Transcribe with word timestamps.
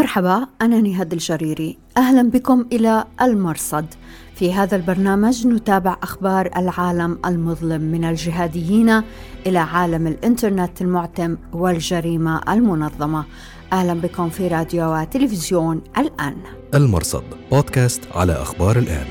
مرحبا 0.00 0.46
أنا 0.62 0.80
نهاد 0.80 1.12
الجريري. 1.12 1.78
أهلا 1.96 2.30
بكم 2.30 2.66
إلى 2.72 3.04
المرصد. 3.22 3.86
في 4.34 4.52
هذا 4.52 4.76
البرنامج 4.76 5.46
نتابع 5.46 5.96
أخبار 6.02 6.50
العالم 6.56 7.18
المظلم 7.26 7.80
من 7.80 8.04
الجهاديين 8.04 9.02
إلى 9.46 9.58
عالم 9.58 10.06
الإنترنت 10.06 10.82
المعتم 10.82 11.36
والجريمة 11.52 12.40
المنظمة. 12.48 13.24
أهلا 13.72 13.94
بكم 13.94 14.28
في 14.28 14.48
راديو 14.48 14.94
وتلفزيون 14.94 15.82
الآن. 15.98 16.36
المرصد 16.74 17.24
بودكاست 17.50 18.02
على 18.14 18.32
أخبار 18.32 18.78
الآن. 18.78 19.06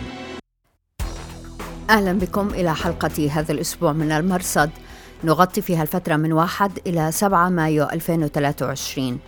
أهلا 1.90 2.14
بكم 2.14 2.48
إلى 2.48 2.76
حلقة 2.76 3.30
هذا 3.32 3.52
الأسبوع 3.52 3.94
من 3.94 4.12
المرصد. 4.12 4.70
نغطي 5.24 5.62
فيها 5.62 5.82
الفترة 5.82 6.16
من 6.16 6.34
1 6.34 6.72
إلى 6.88 7.12
7 7.12 7.50
مايو 7.50 7.84
2023 7.84 9.20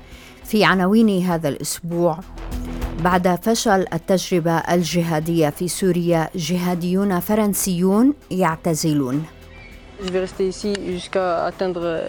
في 0.51 0.63
عناوين 0.63 1.21
هذا 1.21 1.49
الأسبوع. 1.49 2.19
بعد 3.03 3.39
فشل 3.43 3.85
التجربة 3.93 4.57
الجهادية 4.57 5.49
في 5.49 5.67
سوريا 5.67 6.29
جهاديون 6.35 7.19
فرنسيون 7.19 8.13
يعتزلون. 8.31 9.23
Je 10.03 10.09
vais 10.11 10.19
rester 10.19 10.47
ici 10.47 10.73
jusqu'à 10.87 11.45
atteindre 11.45 12.01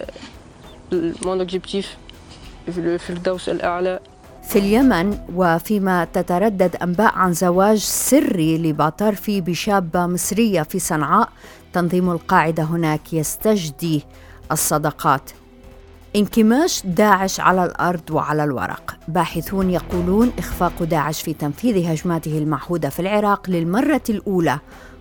mon 1.25 1.39
objectif, 1.39 1.97
le 2.67 2.97
Firdaus 2.97 3.47
الأعلى. 3.47 3.99
في 4.43 4.59
اليمن 4.59 5.17
وفيما 5.35 6.05
تتردد 6.05 6.75
أنباء 6.75 7.13
عن 7.15 7.33
زواج 7.33 7.77
سري 7.77 8.57
لباطرفي 8.57 9.41
بشابة 9.41 10.07
مصرية 10.07 10.61
في 10.61 10.79
صنعاء 10.79 11.29
تنظيم 11.73 12.11
القاعدة 12.11 12.63
هناك 12.63 13.13
يستجدي 13.13 14.03
الصدقات. 14.51 15.31
انكماش 16.15 16.81
داعش 16.85 17.39
على 17.39 17.65
الأرض 17.65 18.11
وعلى 18.11 18.43
الورق، 18.43 18.97
باحثون 19.07 19.69
يقولون 19.69 20.31
إخفاق 20.37 20.83
داعش 20.83 21.21
في 21.21 21.33
تنفيذ 21.33 21.91
هجماته 21.91 22.37
المعهودة 22.37 22.89
في 22.89 22.99
العراق 22.99 23.49
للمرة 23.49 24.01
الأولى 24.09 24.59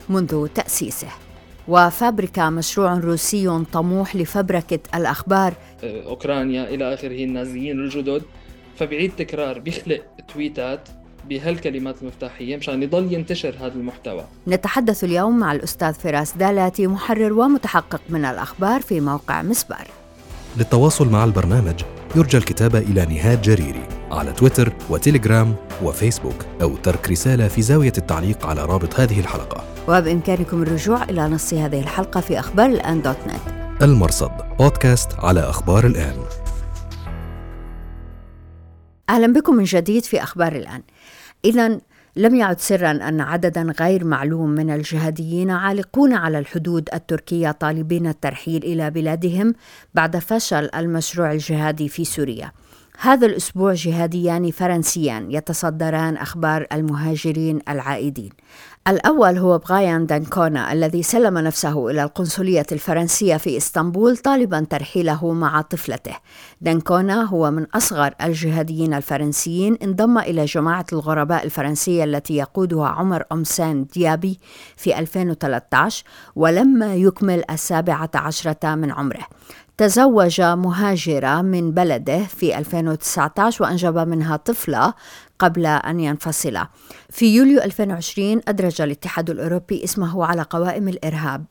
منذ 0.08 0.46
تأسيسه. 0.46 1.08
وفابريكا 1.68 2.50
مشروع 2.50 2.98
روسي 2.98 3.64
طموح 3.72 4.16
لفبركة 4.16 4.78
الأخبار. 4.94 5.54
أوكرانيا 5.84 6.68
إلى 6.68 6.94
آخره 6.94 7.24
النازيين 7.24 7.78
الجدد. 7.78 8.22
فبيعيد 8.78 9.12
تكرار 9.16 9.58
بيخلق 9.58 10.02
تويتات 10.34 10.88
بهالكلمات 11.28 12.02
المفتاحية 12.02 12.56
مشان 12.56 12.82
يضل 12.82 13.12
ينتشر 13.12 13.54
هذا 13.60 13.74
المحتوى. 13.74 14.24
نتحدث 14.48 15.04
اليوم 15.04 15.38
مع 15.38 15.52
الأستاذ 15.52 15.94
فراس 15.94 16.36
دالاتي 16.36 16.86
محرر 16.86 17.32
ومتحقق 17.32 18.00
من 18.08 18.24
الأخبار 18.24 18.82
في 18.82 19.00
موقع 19.00 19.42
مسبار 19.42 19.86
للتواصل 20.56 21.08
مع 21.08 21.24
البرنامج. 21.24 21.82
يرجى 22.16 22.38
الكتابة 22.38 22.78
إلى 22.78 23.04
نهاد 23.04 23.42
جريري 23.42 23.88
على 24.10 24.32
تويتر 24.32 24.72
وتليجرام 24.90 25.54
وفيسبوك 25.82 26.46
أو 26.62 26.76
ترك 26.76 27.10
رسالة 27.10 27.48
في 27.48 27.62
زاوية 27.62 27.92
التعليق 27.98 28.46
على 28.46 28.64
رابط 28.64 29.00
هذه 29.00 29.20
الحلقة. 29.20 29.64
وبإمكانكم 29.88 30.62
الرجوع 30.62 31.02
إلى 31.02 31.28
نص 31.28 31.54
هذه 31.54 31.80
الحلقة 31.80 32.20
في 32.20 32.38
أخبار 32.38 32.66
الآن 32.66 33.02
دوت 33.02 33.16
نت. 33.26 33.82
المرصد 33.82 34.30
بودكاست 34.58 35.08
على 35.18 35.40
أخبار 35.40 35.86
الآن. 35.86 36.14
أهلا 39.10 39.32
بكم 39.32 39.54
من 39.54 39.64
جديد 39.64 40.04
في 40.04 40.22
أخبار 40.22 40.52
الآن. 40.52 40.82
إذا 41.44 41.80
لم 42.16 42.34
يعد 42.34 42.60
سرا 42.60 42.90
أن 42.90 43.20
عددا 43.20 43.74
غير 43.80 44.04
معلوم 44.04 44.50
من 44.50 44.70
الجهاديين 44.70 45.50
عالقون 45.50 46.12
على 46.12 46.38
الحدود 46.38 46.88
التركية 46.94 47.50
طالبين 47.50 48.06
الترحيل 48.06 48.64
إلى 48.64 48.90
بلادهم 48.90 49.54
بعد 49.94 50.18
فشل 50.18 50.70
المشروع 50.74 51.32
الجهادي 51.32 51.88
في 51.88 52.04
سوريا. 52.04 52.52
هذا 53.00 53.26
الأسبوع 53.26 53.72
جهاديان 53.74 54.50
فرنسيان 54.50 55.30
يتصدران 55.30 56.16
أخبار 56.16 56.66
المهاجرين 56.72 57.60
العائدين. 57.68 58.30
الأول 58.88 59.38
هو 59.38 59.58
بغايان 59.58 60.06
دانكونا 60.06 60.72
الذي 60.72 61.02
سلم 61.02 61.38
نفسه 61.38 61.90
إلى 61.90 62.02
القنصلية 62.02 62.66
الفرنسية 62.72 63.36
في 63.36 63.56
إسطنبول 63.56 64.16
طالبا 64.16 64.66
ترحيله 64.70 65.32
مع 65.32 65.60
طفلته. 65.60 66.16
دانكونا 66.60 67.22
هو 67.22 67.50
من 67.50 67.66
أصغر 67.74 68.14
الجهاديين 68.22 68.94
الفرنسيين 68.94 69.78
انضم 69.82 70.18
إلى 70.18 70.44
جماعة 70.44 70.86
الغرباء 70.92 71.44
الفرنسية 71.44 72.04
التي 72.04 72.36
يقودها 72.36 72.88
عمر 72.88 73.24
أمسان 73.32 73.84
ديابي 73.84 74.38
في 74.76 74.98
2013 74.98 76.04
ولما 76.36 76.94
يكمل 76.94 77.42
السابعة 77.50 78.10
عشرة 78.14 78.74
من 78.74 78.90
عمره. 78.92 79.26
تزوج 79.78 80.40
مهاجرة 80.40 81.42
من 81.42 81.72
بلده 81.72 82.18
في 82.18 82.58
2019 82.58 83.64
وأنجب 83.64 83.98
منها 83.98 84.36
طفلة 84.36 84.94
قبل 85.38 85.66
أن 85.66 86.00
ينفصلا 86.00 86.68
في 87.10 87.36
يوليو 87.36 87.60
2020 87.60 88.40
أدرج 88.48 88.80
الاتحاد 88.80 89.30
الأوروبي 89.30 89.84
اسمه 89.84 90.26
على 90.26 90.42
قوائم 90.42 90.88
الإرهاب. 90.88 91.44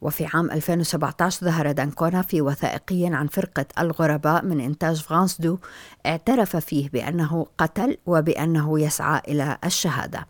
وفي 0.00 0.26
عام 0.34 0.50
2017 0.50 1.46
ظهر 1.46 1.72
دانكونا 1.72 2.22
في 2.22 2.40
وثائقي 2.40 3.06
عن 3.06 3.26
فرقة 3.26 3.66
الغرباء 3.78 4.44
من 4.44 4.60
إنتاج 4.60 5.02
فرانس 5.02 5.40
دو 5.40 5.58
اعترف 6.06 6.56
فيه 6.56 6.88
بأنه 6.88 7.46
قتل 7.58 7.96
وبأنه 8.06 8.80
يسعى 8.80 9.20
إلى 9.28 9.58
الشهادة. 9.64 10.26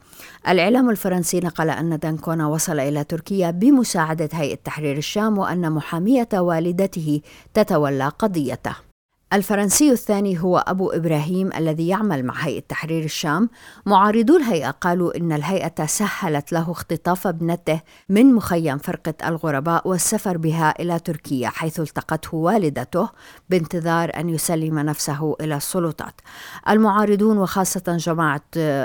الإعلام 0.48 0.90
الفرنسي 0.90 1.40
نقل 1.40 1.70
أن 1.70 1.98
دانكونا 1.98 2.46
وصل 2.46 2.80
إلى 2.80 3.04
تركيا 3.04 3.50
بمساعدة 3.50 4.28
هيئة 4.32 4.58
تحرير 4.64 4.96
الشام 4.96 5.38
وأن 5.38 5.72
محامية 5.72 6.28
والدته 6.34 7.20
تتولى 7.54 8.08
قضيته. 8.08 8.85
الفرنسي 9.32 9.92
الثاني 9.92 10.42
هو 10.42 10.58
أبو 10.58 10.90
إبراهيم 10.90 11.50
الذي 11.52 11.88
يعمل 11.88 12.24
مع 12.24 12.34
هيئة 12.34 12.60
تحرير 12.60 13.04
الشام. 13.04 13.48
معارضو 13.86 14.36
الهيئة 14.36 14.70
قالوا 14.70 15.16
إن 15.16 15.32
الهيئة 15.32 15.86
سهلت 15.86 16.52
له 16.52 16.70
اختطاف 16.70 17.26
ابنته 17.26 17.80
من 18.08 18.34
مخيم 18.34 18.78
فرقة 18.78 19.28
الغرباء 19.28 19.88
والسفر 19.88 20.36
بها 20.36 20.74
إلى 20.80 20.98
تركيا 20.98 21.48
حيث 21.48 21.80
التقته 21.80 22.36
والدته 22.36 23.08
بانتظار 23.50 24.10
أن 24.16 24.28
يسلم 24.28 24.78
نفسه 24.78 25.36
إلى 25.40 25.56
السلطات. 25.56 26.20
المعارضون 26.68 27.38
وخاصة 27.38 27.96
جماعة 27.96 28.42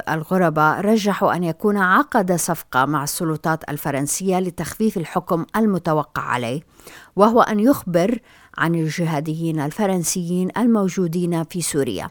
الغرباء 0.09 0.81
رجحوا 0.81 1.35
أن 1.35 1.43
يكون 1.43 1.77
عقد 1.77 2.31
صفقة 2.35 2.85
مع 2.85 3.03
السلطات 3.03 3.69
الفرنسية 3.69 4.39
لتخفيف 4.39 4.97
الحكم 4.97 5.45
المتوقع 5.55 6.21
عليه 6.21 6.61
وهو 7.15 7.41
أن 7.41 7.59
يخبر 7.59 8.19
عن 8.57 8.75
الجهاديين 8.75 9.59
الفرنسيين 9.59 10.49
الموجودين 10.57 11.43
في 11.43 11.61
سوريا. 11.61 12.09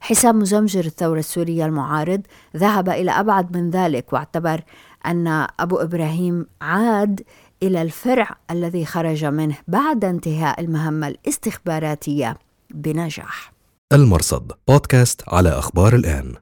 حساب 0.00 0.34
مزمجر 0.34 0.84
الثورة 0.84 1.18
السورية 1.18 1.66
المعارض 1.66 2.20
ذهب 2.56 2.88
إلى 2.88 3.10
أبعد 3.10 3.56
من 3.56 3.70
ذلك 3.70 4.12
واعتبر 4.12 4.60
أن 5.06 5.46
أبو 5.60 5.76
إبراهيم 5.76 6.46
عاد 6.62 7.22
إلى 7.62 7.82
الفرع 7.82 8.36
الذي 8.50 8.84
خرج 8.84 9.24
منه 9.24 9.56
بعد 9.68 10.04
انتهاء 10.04 10.60
المهمة 10.60 11.08
الاستخباراتية 11.08 12.36
بنجاح. 12.70 13.52
المرصد 13.92 14.52
بودكاست 14.68 15.22
على 15.28 15.48
أخبار 15.48 15.94
الآن. 15.94 16.34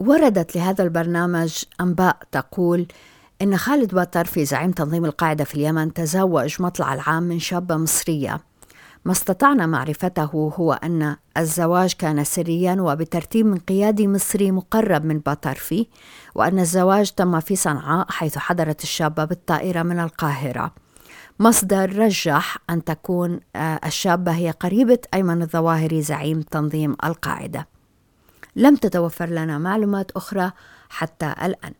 وردت 0.00 0.56
لهذا 0.56 0.84
البرنامج 0.84 1.62
أنباء 1.80 2.16
تقول 2.32 2.86
إن 3.42 3.56
خالد 3.56 3.94
بطرفي 3.94 4.44
زعيم 4.44 4.70
تنظيم 4.70 5.04
القاعدة 5.04 5.44
في 5.44 5.54
اليمن 5.54 5.92
تزوج 5.92 6.62
مطلع 6.62 6.94
العام 6.94 7.22
من 7.22 7.38
شابة 7.38 7.76
مصرية. 7.76 8.40
ما 9.06 9.12
استطعنا 9.12 9.66
معرفته 9.66 10.52
هو 10.58 10.72
أن 10.72 11.16
الزواج 11.36 11.92
كان 11.92 12.24
سريا 12.24 12.76
وبترتيب 12.80 13.46
من 13.46 13.58
قيادي 13.58 14.08
مصري 14.08 14.50
مقرب 14.50 15.04
من 15.04 15.18
بطرفي 15.18 15.86
وأن 16.34 16.58
الزواج 16.58 17.10
تم 17.10 17.40
في 17.40 17.56
صنعاء 17.56 18.06
حيث 18.10 18.38
حضرت 18.38 18.82
الشابة 18.82 19.24
بالطائرة 19.24 19.82
من 19.82 20.00
القاهرة. 20.00 20.74
مصدر 21.40 21.98
رجح 21.98 22.58
أن 22.70 22.84
تكون 22.84 23.40
الشابة 23.56 24.32
هي 24.32 24.50
قريبة 24.50 24.98
أيمن 25.14 25.42
الظواهري 25.42 26.02
زعيم 26.02 26.40
تنظيم 26.40 26.96
القاعدة. 27.04 27.68
لم 28.56 28.76
تتوفر 28.76 29.26
لنا 29.26 29.58
معلومات 29.58 30.10
أخرى 30.10 30.52
حتى 30.88 31.34
الآن. 31.42 31.72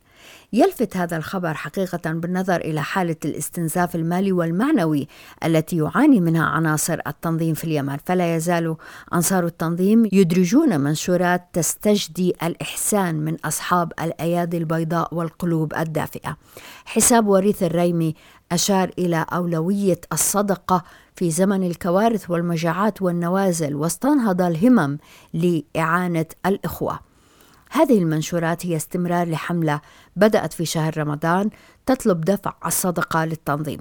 يلفت 0.53 0.97
هذا 0.97 1.17
الخبر 1.17 1.53
حقيقة 1.53 2.11
بالنظر 2.11 2.55
إلى 2.55 2.83
حالة 2.83 3.15
الاستنزاف 3.25 3.95
المالي 3.95 4.31
والمعنوي 4.31 5.07
التي 5.45 5.77
يعاني 5.77 6.19
منها 6.19 6.45
عناصر 6.45 6.99
التنظيم 7.07 7.53
في 7.53 7.63
اليمن. 7.63 7.97
فلا 8.05 8.35
يزال 8.35 8.75
أنصار 9.13 9.45
التنظيم 9.45 10.09
يدرجون 10.11 10.79
منشورات 10.79 11.47
تستجدي 11.53 12.33
الإحسان 12.43 13.15
من 13.15 13.37
أصحاب 13.45 13.91
الأيادي 14.01 14.57
البيضاء 14.57 15.15
والقلوب 15.15 15.73
الدافئة. 15.73 16.37
حساب 16.85 17.27
وريث 17.27 17.63
الريمي 17.63 18.15
أشار 18.51 18.91
إلى 18.99 19.25
أولوية 19.33 19.99
الصدقة 20.13 20.83
في 21.15 21.31
زمن 21.31 21.63
الكوارث 21.63 22.29
والمجاعات 22.29 23.01
والنوازل 23.01 23.75
واستنهض 23.75 24.41
الهمم 24.41 24.97
لإعانة 25.33 26.25
الإخوة. 26.45 27.06
هذه 27.71 27.97
المنشورات 27.97 28.65
هي 28.65 28.75
استمرار 28.75 29.27
لحملة 29.27 29.81
بدأت 30.15 30.53
في 30.53 30.65
شهر 30.65 30.97
رمضان 30.97 31.49
تطلب 31.85 32.21
دفع 32.21 32.53
الصدقة 32.65 33.25
للتنظيم. 33.25 33.79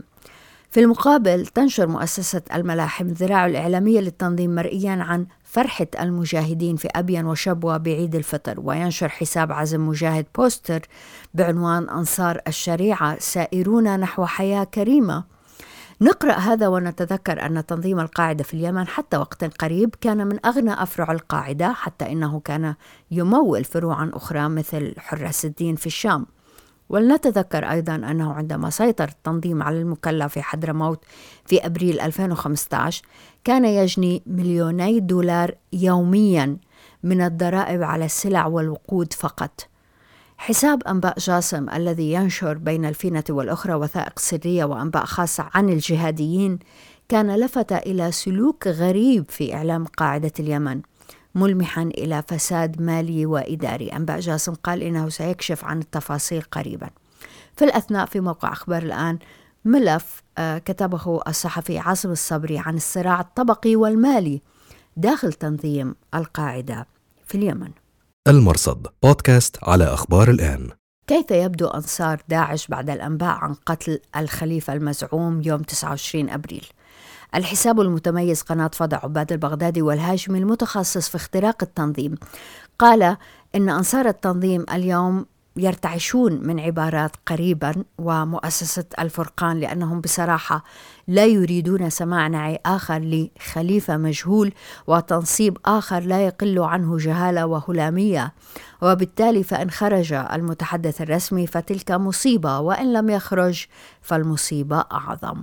في 0.71 0.81
المقابل 0.81 1.47
تنشر 1.47 1.87
مؤسسة 1.87 2.43
الملاحم 2.55 3.07
الذراع 3.07 3.47
الإعلامية 3.47 4.01
للتنظيم 4.01 4.55
مرئيا 4.55 4.93
عن 4.93 5.27
فرحة 5.45 5.87
المجاهدين 6.01 6.77
في 6.77 6.89
أبين 6.97 7.27
وشبوة 7.27 7.77
بعيد 7.77 8.15
الفطر 8.15 8.61
وينشر 8.61 9.09
حساب 9.09 9.53
عزم 9.53 9.89
مجاهد 9.89 10.27
بوستر 10.39 10.81
بعنوان 11.35 11.89
أنصار 11.89 12.41
الشريعة 12.49 13.19
سائرون 13.19 14.01
نحو 14.01 14.27
حياة 14.27 14.65
كريمة 14.65 15.25
نقرأ 16.01 16.33
هذا 16.33 16.69
ونتذكر 16.69 17.47
أن 17.47 17.67
تنظيم 17.67 18.01
القاعدة 18.01 18.45
في 18.45 18.55
اليمن 18.55 18.87
حتى 18.87 19.17
وقت 19.17 19.45
قريب 19.45 19.95
كان 20.01 20.27
من 20.27 20.47
أغنى 20.47 20.83
أفرع 20.83 21.13
القاعدة 21.13 21.73
حتى 21.73 22.13
إنه 22.13 22.41
كان 22.41 22.75
يمول 23.11 23.65
فروعا 23.65 24.11
أخرى 24.15 24.49
مثل 24.49 24.95
حراس 24.99 25.45
الدين 25.45 25.77
في 25.77 25.87
الشام. 25.87 26.27
ولنتذكر 26.89 27.71
أيضا 27.71 27.95
أنه 27.95 28.33
عندما 28.33 28.71
سيطر 28.71 29.09
التنظيم 29.09 29.63
على 29.63 29.81
المكلا 29.81 30.29
في 30.29 30.43
حضرموت 30.43 31.05
في 31.45 31.67
أبريل 31.67 32.01
2015 32.01 33.03
كان 33.45 33.65
يجني 33.65 34.23
مليوني 34.27 35.01
دولار 35.01 35.55
يوميا 35.73 36.57
من 37.03 37.21
الضرائب 37.21 37.83
على 37.83 38.05
السلع 38.05 38.47
والوقود 38.47 39.13
فقط. 39.13 39.69
حساب 40.39 40.83
أنباء 40.83 41.19
جاسم 41.19 41.71
الذي 41.71 42.13
ينشر 42.13 42.55
بين 42.59 42.85
الفينة 42.85 43.25
والأخرى 43.31 43.75
وثائق 43.75 44.19
سرية 44.19 44.65
وأنباء 44.65 45.05
خاصة 45.05 45.51
عن 45.55 45.69
الجهاديين 45.69 46.59
كان 47.09 47.37
لفت 47.37 47.73
إلى 47.73 48.13
سلوك 48.13 48.67
غريب 48.67 49.25
في 49.29 49.55
إعلام 49.55 49.85
قاعدة 49.85 50.33
اليمن 50.41 50.81
ملمحا 51.35 51.83
إلى 51.83 52.23
فساد 52.29 52.83
مالي 52.83 53.27
وإداري. 53.27 53.89
أنباء 53.89 54.21
جاسم 54.21 54.55
قال 54.55 54.83
إنه 54.83 55.09
سيكشف 55.09 55.65
عن 55.65 55.79
التفاصيل 55.79 56.43
قريبا. 56.43 56.91
في 57.57 57.65
الأثناء 57.65 58.07
في 58.07 58.21
موقع 58.21 58.53
أخبار 58.53 58.83
الآن 58.83 59.19
ملف 59.65 60.23
آه، 60.39 60.59
كتبه 60.59 61.21
الصحفي 61.29 61.79
عاصم 61.79 62.11
الصبري 62.11 62.59
عن 62.59 62.77
الصراع 62.77 63.21
الطبقي 63.21 63.77
والمالي 63.77 64.43
داخل 64.97 65.33
تنظيم 65.33 65.95
القاعدة 66.15 66.87
في 67.27 67.35
اليمن. 67.35 67.71
المرصد 68.27 68.87
بودكاست 69.03 69.57
على 69.63 69.85
أخبار 69.85 70.31
الآن 70.31 70.69
كيف 71.07 71.31
يبدو 71.31 71.67
أنصار 71.67 72.23
داعش 72.29 72.67
بعد 72.67 72.91
الأنباء 72.91 73.29
عن 73.29 73.55
قتل 73.55 74.01
الخليفة 74.17 74.73
المزعوم 74.73 75.43
يوم 75.45 75.63
29 75.63 76.31
أبريل؟ 76.31 76.67
الحساب 77.35 77.81
المتميز 77.81 78.43
قناة 78.43 78.71
فضع 78.73 78.97
عباد 79.03 79.33
البغدادي 79.33 79.83
والهاشمي 79.83 80.39
المتخصص 80.39 81.09
في 81.09 81.17
اختراق 81.17 81.63
التنظيم 81.63 82.15
قال 82.79 83.17
إن 83.55 83.69
أنصار 83.69 84.07
التنظيم 84.09 84.67
اليوم 84.73 85.27
يرتعشون 85.57 86.47
من 86.47 86.61
عبارات 86.61 87.17
قريبا 87.27 87.85
ومؤسسة 87.99 88.85
الفرقان 88.99 89.61
لأنهم 89.61 90.01
بصراحة 90.01 90.65
لا 91.09 91.25
يريدون 91.25 91.91
سماع 91.91 92.27
نعي 92.27 92.59
آخر 92.67 92.99
لخليفة 92.99 93.97
مجهول 93.97 94.53
وتنصيب 94.87 95.59
آخر 95.65 96.01
لا 96.01 96.27
يقل 96.27 96.59
عنه 96.59 96.97
جهالة 96.97 97.47
وهلامية. 97.47 98.33
وبالتالي 98.83 99.43
فإن 99.43 99.71
خرج 99.71 100.13
المتحدث 100.13 101.03
الرسمي 101.03 101.47
فتلك 101.47 101.91
مصيبة 101.91 102.59
وإن 102.59 102.93
لم 102.93 103.11
يخرج 103.11 103.67
فالمصيبة 104.01 104.85
أعظم. 104.93 105.43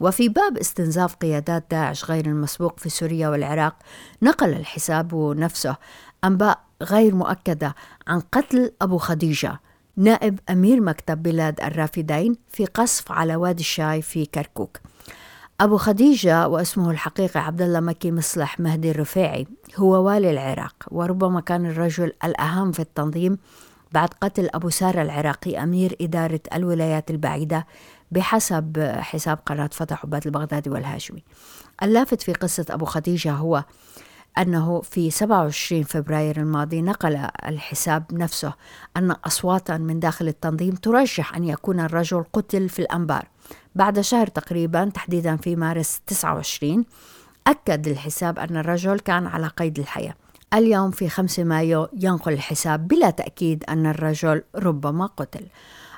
وفي 0.00 0.28
باب 0.28 0.58
استنزاف 0.58 1.14
قيادات 1.14 1.64
داعش 1.70 2.04
غير 2.04 2.26
المسبوق 2.26 2.78
في 2.78 2.88
سوريا 2.88 3.28
والعراق 3.28 3.76
نقل 4.22 4.48
الحساب 4.48 5.14
نفسه. 5.14 5.76
أنباء 6.24 6.58
غير 6.82 7.14
مؤكدة 7.14 7.74
عن 8.06 8.20
قتل 8.20 8.72
أبو 8.82 8.98
خديجة 8.98 9.60
نائب 9.96 10.38
أمير 10.50 10.80
مكتب 10.80 11.22
بلاد 11.22 11.60
الرافدين 11.60 12.36
في 12.48 12.66
قصف 12.66 13.12
على 13.12 13.36
وادي 13.36 13.60
الشاي 13.60 14.02
في 14.02 14.26
كركوك. 14.26 14.78
أبو 15.60 15.76
خديجة 15.76 16.48
واسمه 16.48 16.90
الحقيقي 16.90 17.40
عبد 17.40 17.62
الله 17.62 17.80
مكي 17.80 18.12
مصلح 18.12 18.60
مهدي 18.60 18.90
الرفيعي 18.90 19.46
هو 19.76 20.06
والي 20.06 20.30
العراق 20.30 20.74
وربما 20.90 21.40
كان 21.40 21.66
الرجل 21.66 22.12
الأهم 22.24 22.72
في 22.72 22.80
التنظيم 22.80 23.38
بعد 23.92 24.08
قتل 24.20 24.48
أبو 24.54 24.68
سارة 24.70 25.02
العراقي 25.02 25.62
أمير 25.62 25.96
إدارة 26.00 26.40
الولايات 26.54 27.10
البعيدة 27.10 27.66
بحسب 28.10 28.94
حساب 29.00 29.38
قناة 29.46 29.70
فتح 29.72 30.04
عباد 30.04 30.26
البغدادي 30.26 30.70
والهاشمي. 30.70 31.22
اللافت 31.82 32.22
في 32.22 32.32
قصة 32.32 32.66
أبو 32.70 32.84
خديجة 32.84 33.32
هو 33.32 33.64
أنه 34.38 34.80
في 34.80 35.10
27 35.10 35.82
فبراير 35.82 36.36
الماضي 36.36 36.82
نقل 36.82 37.26
الحساب 37.46 38.04
نفسه 38.12 38.54
أن 38.96 39.10
أصواتا 39.10 39.76
من 39.76 40.00
داخل 40.00 40.28
التنظيم 40.28 40.74
ترجح 40.74 41.36
أن 41.36 41.44
يكون 41.44 41.80
الرجل 41.80 42.24
قتل 42.32 42.68
في 42.68 42.78
الأنبار. 42.78 43.28
بعد 43.74 44.00
شهر 44.00 44.26
تقريبا 44.26 44.84
تحديدا 44.84 45.36
في 45.36 45.56
مارس 45.56 46.00
29 46.06 46.84
أكد 47.46 47.88
الحساب 47.88 48.38
أن 48.38 48.56
الرجل 48.56 48.98
كان 48.98 49.26
على 49.26 49.46
قيد 49.46 49.78
الحياة. 49.78 50.14
اليوم 50.54 50.90
في 50.90 51.08
5 51.08 51.44
مايو 51.44 51.88
ينقل 51.92 52.32
الحساب 52.32 52.88
بلا 52.88 53.10
تأكيد 53.10 53.64
أن 53.68 53.86
الرجل 53.86 54.42
ربما 54.56 55.06
قتل. 55.06 55.46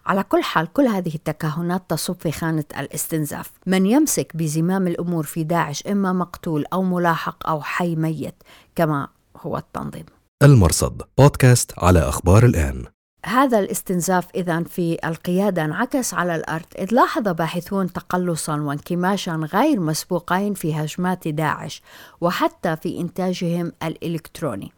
على 0.07 0.23
كل 0.23 0.43
حال 0.43 0.73
كل 0.73 0.87
هذه 0.87 1.15
التكهنات 1.15 1.83
تصب 1.89 2.17
في 2.21 2.33
خانة 2.33 2.65
الاستنزاف. 2.79 3.51
من 3.67 3.87
يمسك 3.87 4.37
بزمام 4.37 4.87
الأمور 4.87 5.25
في 5.25 5.45
داعش 5.45 5.87
إما 5.87 6.13
مقتول 6.13 6.65
أو 6.73 6.83
ملاحق 6.83 7.49
أو 7.49 7.63
حي 7.63 7.97
ميت 7.97 8.35
كما 8.77 9.09
هو 9.41 9.57
التنظيم. 9.57 10.05
المرصد 10.43 11.03
بودكاست 11.19 11.73
على 11.79 11.99
أخبار 11.99 12.45
الآن. 12.45 12.85
هذا 13.27 13.59
الاستنزاف 13.59 14.27
إذا 14.35 14.63
في 14.63 14.99
القيادة 15.05 15.65
انعكس 15.65 16.15
على 16.15 16.37
الأرض 16.37 16.67
إذ 16.79 16.95
لاحظ 16.95 17.29
باحثون 17.29 17.93
تقلصا 17.93 18.61
وانكماشا 18.61 19.33
غير 19.33 19.81
مسبوقين 19.81 20.55
في 20.55 20.75
هجمات 20.75 21.29
داعش 21.29 21.83
وحتى 22.21 22.77
في 22.77 23.01
إنتاجهم 23.01 23.73
الإلكتروني. 23.83 24.73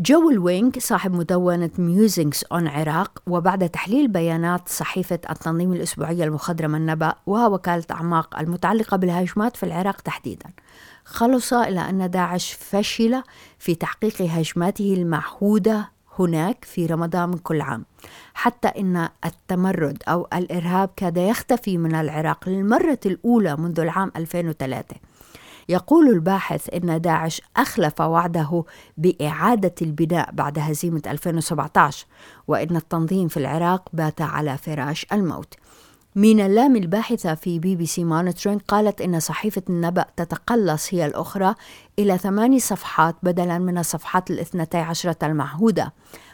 جو 0.00 0.30
الوينغ 0.30 0.70
صاحب 0.78 1.12
مدونة 1.12 1.70
Musings 1.78 2.44
on 2.52 2.68
Iraq 2.68 3.22
وبعد 3.26 3.68
تحليل 3.68 4.08
بيانات 4.08 4.68
صحيفة 4.68 5.18
التنظيم 5.30 5.72
الأسبوعية 5.72 6.24
المخضرمة 6.24 6.78
النبأ 6.78 7.14
ووكالة 7.26 7.84
أعماق 7.90 8.38
المتعلقة 8.38 8.96
بالهجمات 8.96 9.56
في 9.56 9.62
العراق 9.62 10.00
تحديدا. 10.00 10.50
خلص 11.04 11.52
إلى 11.52 11.80
أن 11.80 12.10
داعش 12.10 12.52
فشل 12.52 13.22
في 13.58 13.74
تحقيق 13.74 14.22
هجماته 14.22 14.94
المعهودة 14.94 15.90
هناك 16.18 16.64
في 16.64 16.86
رمضان 16.86 17.28
من 17.28 17.38
كل 17.38 17.60
عام. 17.60 17.84
حتى 18.34 18.68
إن 18.68 19.08
التمرد 19.24 20.02
أو 20.08 20.28
الإرهاب 20.34 20.90
كاد 20.96 21.16
يختفي 21.16 21.78
من 21.78 21.94
العراق 21.94 22.48
للمرة 22.48 23.00
الأولى 23.06 23.56
منذ 23.56 23.80
العام 23.80 24.12
2003 24.16 24.96
يقول 25.68 26.08
الباحث 26.08 26.74
إن 26.74 27.00
داعش 27.00 27.42
أخلف 27.56 28.00
وعده 28.00 28.64
بإعادة 28.96 29.74
البناء 29.82 30.30
بعد 30.32 30.58
هزيمة 30.58 31.02
2017 31.06 32.06
وإن 32.48 32.76
التنظيم 32.76 33.28
في 33.28 33.36
العراق 33.36 33.88
بات 33.92 34.20
على 34.22 34.58
فراش 34.58 35.06
الموت. 35.12 35.54
مينا 36.16 36.48
لام 36.48 36.76
الباحثة 36.76 37.34
في 37.34 37.58
BBC 37.58 38.04
Monitoring 38.04 38.62
قالت 38.68 39.00
إن 39.00 39.20
صحيفة 39.20 39.62
النبأ 39.70 40.04
تتقلص 40.16 40.94
هي 40.94 41.06
الأخرى 41.06 41.54
إلى 41.98 42.18
ثماني 42.18 42.60
صفحات 42.60 43.16
بدلا 43.22 43.58
من 43.58 43.78
الصفحات 43.78 44.30
الاثنتي 44.30 44.78
عشرة 44.78 45.16
المعهودة. 45.22 45.92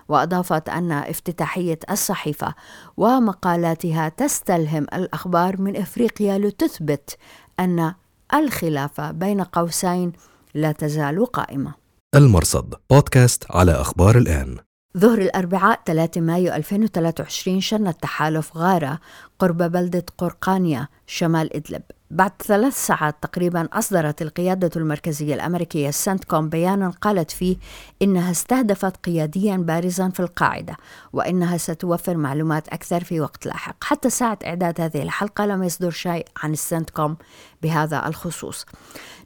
وأضافت 0.08 0.68
أن 0.68 0.92
افتتاحية 0.92 1.78
الصحيفة 1.90 2.54
ومقالاتها 2.96 4.08
تستلهم 4.08 4.86
الأخبار 4.94 5.60
من 5.60 5.76
إفريقيا 5.76 6.38
لتثبت 6.38 7.16
أن 7.60 7.94
الخلافة 8.34 9.10
بين 9.10 9.42
قوسين 9.42 10.12
لا 10.54 10.72
تزال 10.72 11.26
قائمة. 11.26 11.74
المرصد 12.14 12.74
بودكاست 12.90 13.44
على 13.50 13.72
أخبار 13.72 14.18
الآن. 14.18 14.56
ظهر 14.98 15.18
الأربعاء 15.18 15.80
3 15.86 16.20
مايو 16.20 16.52
2023 16.54 17.60
شن 17.60 17.86
التحالف 17.86 18.56
غارة 18.56 18.98
قرب 19.38 19.58
بلدة 19.58 20.04
قرقانيا 20.18 20.88
شمال 21.06 21.56
إدلب. 21.56 21.82
بعد 22.10 22.32
ثلاث 22.42 22.86
ساعات 22.86 23.16
تقريبا 23.22 23.68
أصدرت 23.72 24.22
القيادة 24.22 24.70
المركزية 24.76 25.34
الأمريكية 25.34 25.90
سنتكوم 25.90 26.48
بيانا 26.48 26.90
قالت 27.00 27.30
فيه 27.30 27.56
إنها 28.02 28.30
استهدفت 28.30 28.96
قياديا 28.96 29.56
بارزا 29.56 30.08
في 30.08 30.20
القاعدة 30.20 30.76
وإنها 31.12 31.56
ستوفر 31.56 32.16
معلومات 32.16 32.68
أكثر 32.68 33.04
في 33.04 33.20
وقت 33.20 33.46
لاحق. 33.46 33.84
حتى 33.84 34.10
ساعة 34.10 34.38
إعداد 34.46 34.80
هذه 34.80 35.02
الحلقة 35.02 35.46
لم 35.46 35.62
يصدر 35.62 35.90
شيء 35.90 36.26
عن 36.42 36.52
السنتكوم 36.52 37.16
بهذا 37.62 38.06
الخصوص. 38.06 38.66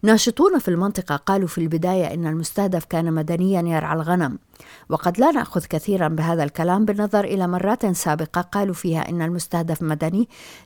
ناشطون 0.02 0.58
في 0.58 0.68
المنطقة 0.68 1.16
قالوا 1.16 1.48
في 1.48 1.58
البداية 1.58 2.14
إن 2.14 2.26
المستهدف 2.26 2.84
كان 2.84 3.12
مدنيا 3.12 3.62
يرعى 3.62 3.96
الغنم. 3.96 4.38
وقد 4.88 5.18
لا 5.18 5.30
نأخذ 5.30 5.64
كثيرا 5.64 6.08
بهذا 6.08 6.44
الكلام 6.44 6.84
بالنظر 6.84 7.24
إلى 7.24 7.46
مرات 7.46 7.86
سابقة 7.86 8.40
قالوا 8.40 8.74
فيها 8.74 9.08
إن 9.08 9.22
المستهدف 9.22 9.82
مدني 9.82 10.07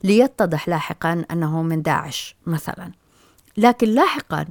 ليتضح 0.04 0.68
لاحقا 0.68 1.24
أنه 1.30 1.62
من 1.62 1.82
داعش 1.82 2.36
مثلا. 2.46 2.92
لكن 3.56 3.88
لاحقا 3.88 4.46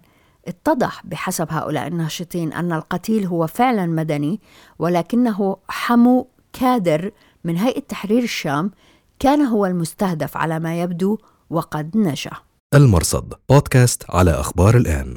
اتضح 0.47 1.01
بحسب 1.05 1.47
هؤلاء 1.49 1.87
الناشطين 1.87 2.53
أن 2.53 2.73
القتيل 2.73 3.25
هو 3.25 3.47
فعلا 3.47 3.85
مدني 3.85 4.39
ولكنه 4.79 5.57
حمو 5.69 6.27
كادر 6.53 7.11
من 7.43 7.57
هيئة 7.57 7.79
تحرير 7.79 8.23
الشام 8.23 8.71
كان 9.19 9.41
هو 9.41 9.65
المستهدف 9.65 10.37
على 10.37 10.59
ما 10.59 10.81
يبدو 10.81 11.17
وقد 11.49 11.97
نجا 11.97 12.31
المرصد 12.73 13.33
بودكاست 13.49 14.03
على 14.09 14.31
أخبار 14.31 14.77
الآن. 14.77 15.15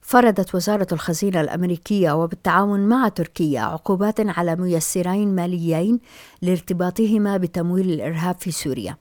فرضت 0.00 0.54
وزارة 0.54 0.86
الخزينة 0.92 1.40
الأمريكية 1.40 2.12
وبالتعاون 2.12 2.80
مع 2.80 3.08
تركيا 3.08 3.60
عقوبات 3.60 4.20
على 4.20 4.56
ميسرين 4.56 5.34
ماليين 5.34 6.00
لارتباطهما 6.42 7.36
بتمويل 7.36 7.90
الإرهاب 7.90 8.34
في 8.40 8.50
سوريا. 8.50 8.96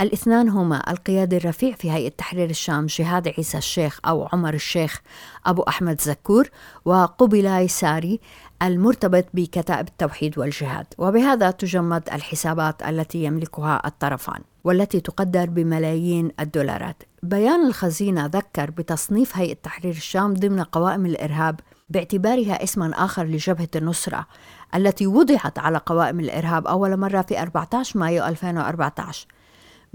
الاثنان 0.00 0.48
هما 0.48 0.90
القيادي 0.90 1.36
الرفيع 1.36 1.74
في 1.74 1.90
هيئة 1.90 2.08
تحرير 2.08 2.50
الشام 2.50 2.86
جهاد 2.86 3.28
عيسى 3.28 3.58
الشيخ 3.58 4.00
أو 4.06 4.28
عمر 4.32 4.54
الشيخ 4.54 5.00
أبو 5.46 5.62
أحمد 5.62 6.00
زكور 6.00 6.48
وقبلاي 6.84 7.68
ساري 7.68 8.20
المرتبط 8.62 9.24
بكتائب 9.34 9.88
التوحيد 9.88 10.38
والجهاد. 10.38 10.86
وبهذا 10.98 11.50
تجمد 11.50 12.02
الحسابات 12.12 12.82
التي 12.82 13.24
يملكها 13.24 13.82
الطرفان 13.86 14.40
والتي 14.64 15.00
تقدر 15.00 15.46
بملايين 15.46 16.30
الدولارات. 16.40 17.02
بيان 17.22 17.66
الخزينة 17.66 18.26
ذكر 18.26 18.70
بتصنيف 18.70 19.36
هيئة 19.36 19.56
تحرير 19.62 19.92
الشام 19.92 20.34
ضمن 20.34 20.62
قوائم 20.62 21.06
الإرهاب 21.06 21.60
باعتبارها 21.90 22.62
اسما 22.62 23.04
آخر 23.04 23.24
لجبهة 23.24 23.68
النصرة 23.76 24.26
التي 24.74 25.06
وضعت 25.06 25.58
على 25.58 25.78
قوائم 25.78 26.20
الإرهاب 26.20 26.66
أول 26.66 26.96
مرة 26.96 27.22
في 27.22 27.42
14 27.42 27.98
مايو 27.98 28.24
2014 28.26 29.26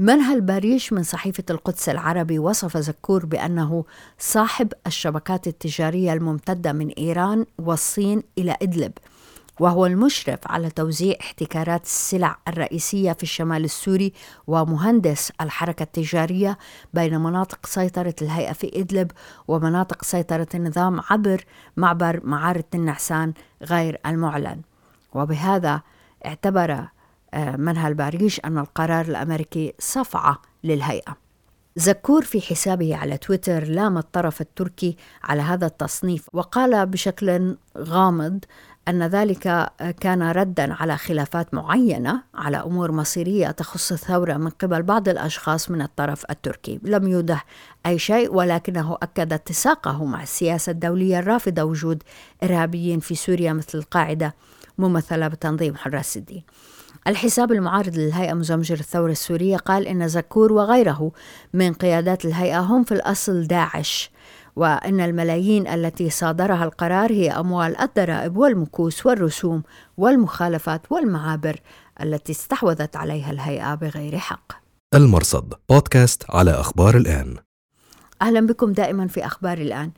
منهل 0.01 0.41
باريش 0.41 0.93
من 0.93 1.03
صحيفة 1.03 1.43
القدس 1.50 1.89
العربي 1.89 2.39
وصف 2.39 2.77
زكور 2.77 3.25
بأنه 3.25 3.86
صاحب 4.20 4.74
الشبكات 4.88 5.48
التجارية 5.48 6.13
الممتدة 6.13 6.74
من 6.74 6.89
إيران 6.89 7.46
والصين 7.60 8.24
إلى 8.38 8.58
إدلب 8.62 8.91
وهو 9.60 9.86
المشرف 9.86 10.39
على 10.46 10.70
توزيع 10.70 11.15
احتكارات 11.22 11.84
السلع 11.84 12.38
الرئيسية 12.48 13.12
في 13.12 13.24
الشمال 13.24 13.63
السوري 13.63 14.13
ومهندس 14.48 15.31
الحركة 15.41 15.84
التجارية 15.84 16.58
بين 16.93 17.20
مناطق 17.20 17.65
سيطرة 17.65 18.15
الهيئة 18.22 18.53
في 18.53 18.72
إدلب 18.81 19.12
ومناطق 19.48 20.03
سيطرة 20.03 20.48
النظام 20.55 21.01
عبر 21.10 21.43
معبر 21.77 22.22
معارة 22.24 22.65
النعسان 22.75 23.34
غير 23.63 24.00
المعلن. 24.05 24.62
وبهذا 25.13 25.81
اعتبر 26.25 26.88
آه، 27.34 27.56
منها 27.56 27.88
الباريش 27.88 28.40
أن 28.46 28.58
القرار 28.58 29.06
الأمريكي 29.06 29.74
صفعة 29.80 30.42
للهيئة؟ 30.64 31.18
زكور 31.76 32.24
في 32.24 32.42
حسابه 32.42 32.96
على 32.96 33.18
تويتر 33.18 33.64
لام 33.64 33.98
الطرف 33.98 34.42
التركي 34.42 34.98
على 35.24 35.42
هذا 35.42 35.66
التصنيف 35.66 36.28
وقال 36.34 36.86
بشكل 36.86 37.56
غامض 37.78 38.40
أن 38.88 39.04
ذلك 39.04 39.72
كان 40.00 40.24
ردا 40.24 40.74
على 40.74 40.98
خلافات 40.98 41.54
معينة 41.54 42.24
على 42.36 42.58
أمور 42.58 42.92
مصيرية 42.92 43.52
تخص 43.52 43.92
الثورة 43.92 44.34
من 44.34 44.50
قبل 44.50 44.84
بعض 44.84 45.10
الأشخاص 45.10 45.72
من 45.72 45.82
الطرف 45.82 46.26
التركي. 46.30 46.80
لم 46.84 47.08
يوضح 47.08 47.46
أي 47.86 48.00
شيء 48.00 48.34
ولكنه 48.36 48.98
أكد 49.04 49.34
اتساقه 49.34 50.06
مع 50.06 50.24
السياسة 50.24 50.72
الدولية 50.72 51.20
الرافضة 51.20 51.64
وجود 51.64 52.04
إرهابيين 52.44 53.00
في 53.00 53.16
سوريا 53.16 53.54
مثل 53.54 53.78
القاعدة 53.78 54.36
ممثلة 54.78 55.28
بتنظيم 55.28 55.76
حراس 55.76 56.18
الدين. 56.18 56.44
الحساب 57.08 57.51
المعارض 57.51 57.96
للهيئة 57.96 58.34
مزمجر 58.34 58.79
الثورة 58.79 59.12
السورية 59.12 59.58
قال 59.58 59.88
إن 59.88 60.08
زكور 60.08 60.53
وغيره 60.53 61.12
من 61.53 61.74
قيادات 61.74 62.25
الهيئة 62.25 62.60
هم 62.60 62.84
في 62.84 62.91
الأصل 62.91 63.48
داعش 63.48 64.12
وأن 64.55 65.01
الملايين 65.01 65.67
التي 65.67 66.10
صادرها 66.10 66.63
القرار 66.63 67.12
هي 67.12 67.31
أموال 67.31 67.81
الضرائب 67.81 68.38
والمكوس 68.38 69.05
والرسوم 69.05 69.63
والمخالفات 69.98 70.91
والمعابر 70.91 71.60
التي 72.01 72.31
استحوذت 72.31 72.96
عليها 72.96 73.31
الهيئة 73.31 73.75
بغير 73.75 74.17
حق. 74.17 74.51
المرصد 74.96 75.53
بودكاست 75.70 76.24
على 76.29 76.51
أخبار 76.51 76.98
الآن. 76.98 77.36
أهلا 78.22 78.48
بكم 78.48 78.72
دائما 78.72 79.08
في 79.08 79.25
أخبار 79.25 79.58
الآن. 79.58 79.92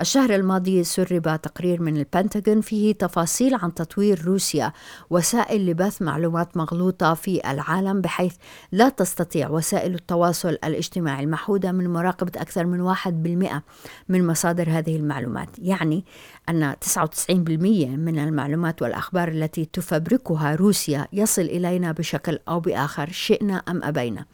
الشهر 0.00 0.34
الماضي 0.34 0.84
سرب 0.84 1.40
تقرير 1.42 1.82
من 1.82 1.96
البنتاغون 1.96 2.60
فيه 2.60 2.94
تفاصيل 2.94 3.54
عن 3.54 3.74
تطوير 3.74 4.24
روسيا 4.24 4.72
وسائل 5.10 5.66
لبث 5.66 6.02
معلومات 6.02 6.56
مغلوطة 6.56 7.14
في 7.14 7.50
العالم 7.50 8.00
بحيث 8.00 8.34
لا 8.72 8.88
تستطيع 8.88 9.48
وسائل 9.48 9.94
التواصل 9.94 10.48
الاجتماعي 10.48 11.24
المحودة 11.24 11.72
من 11.72 11.92
مراقبة 11.92 12.32
أكثر 12.36 12.66
من 12.66 12.80
واحد 12.80 13.22
بالمئة 13.22 13.62
من 14.08 14.26
مصادر 14.26 14.68
هذه 14.70 14.96
المعلومات 14.96 15.48
يعني 15.58 16.04
أن 16.48 16.74
99% 16.84 17.30
من 17.30 18.18
المعلومات 18.18 18.82
والأخبار 18.82 19.28
التي 19.28 19.64
تفبركها 19.64 20.54
روسيا 20.54 21.08
يصل 21.12 21.42
إلينا 21.42 21.92
بشكل 21.92 22.38
أو 22.48 22.60
بآخر 22.60 23.08
شئنا 23.10 23.62
أم 23.68 23.84
أبينا 23.84 24.24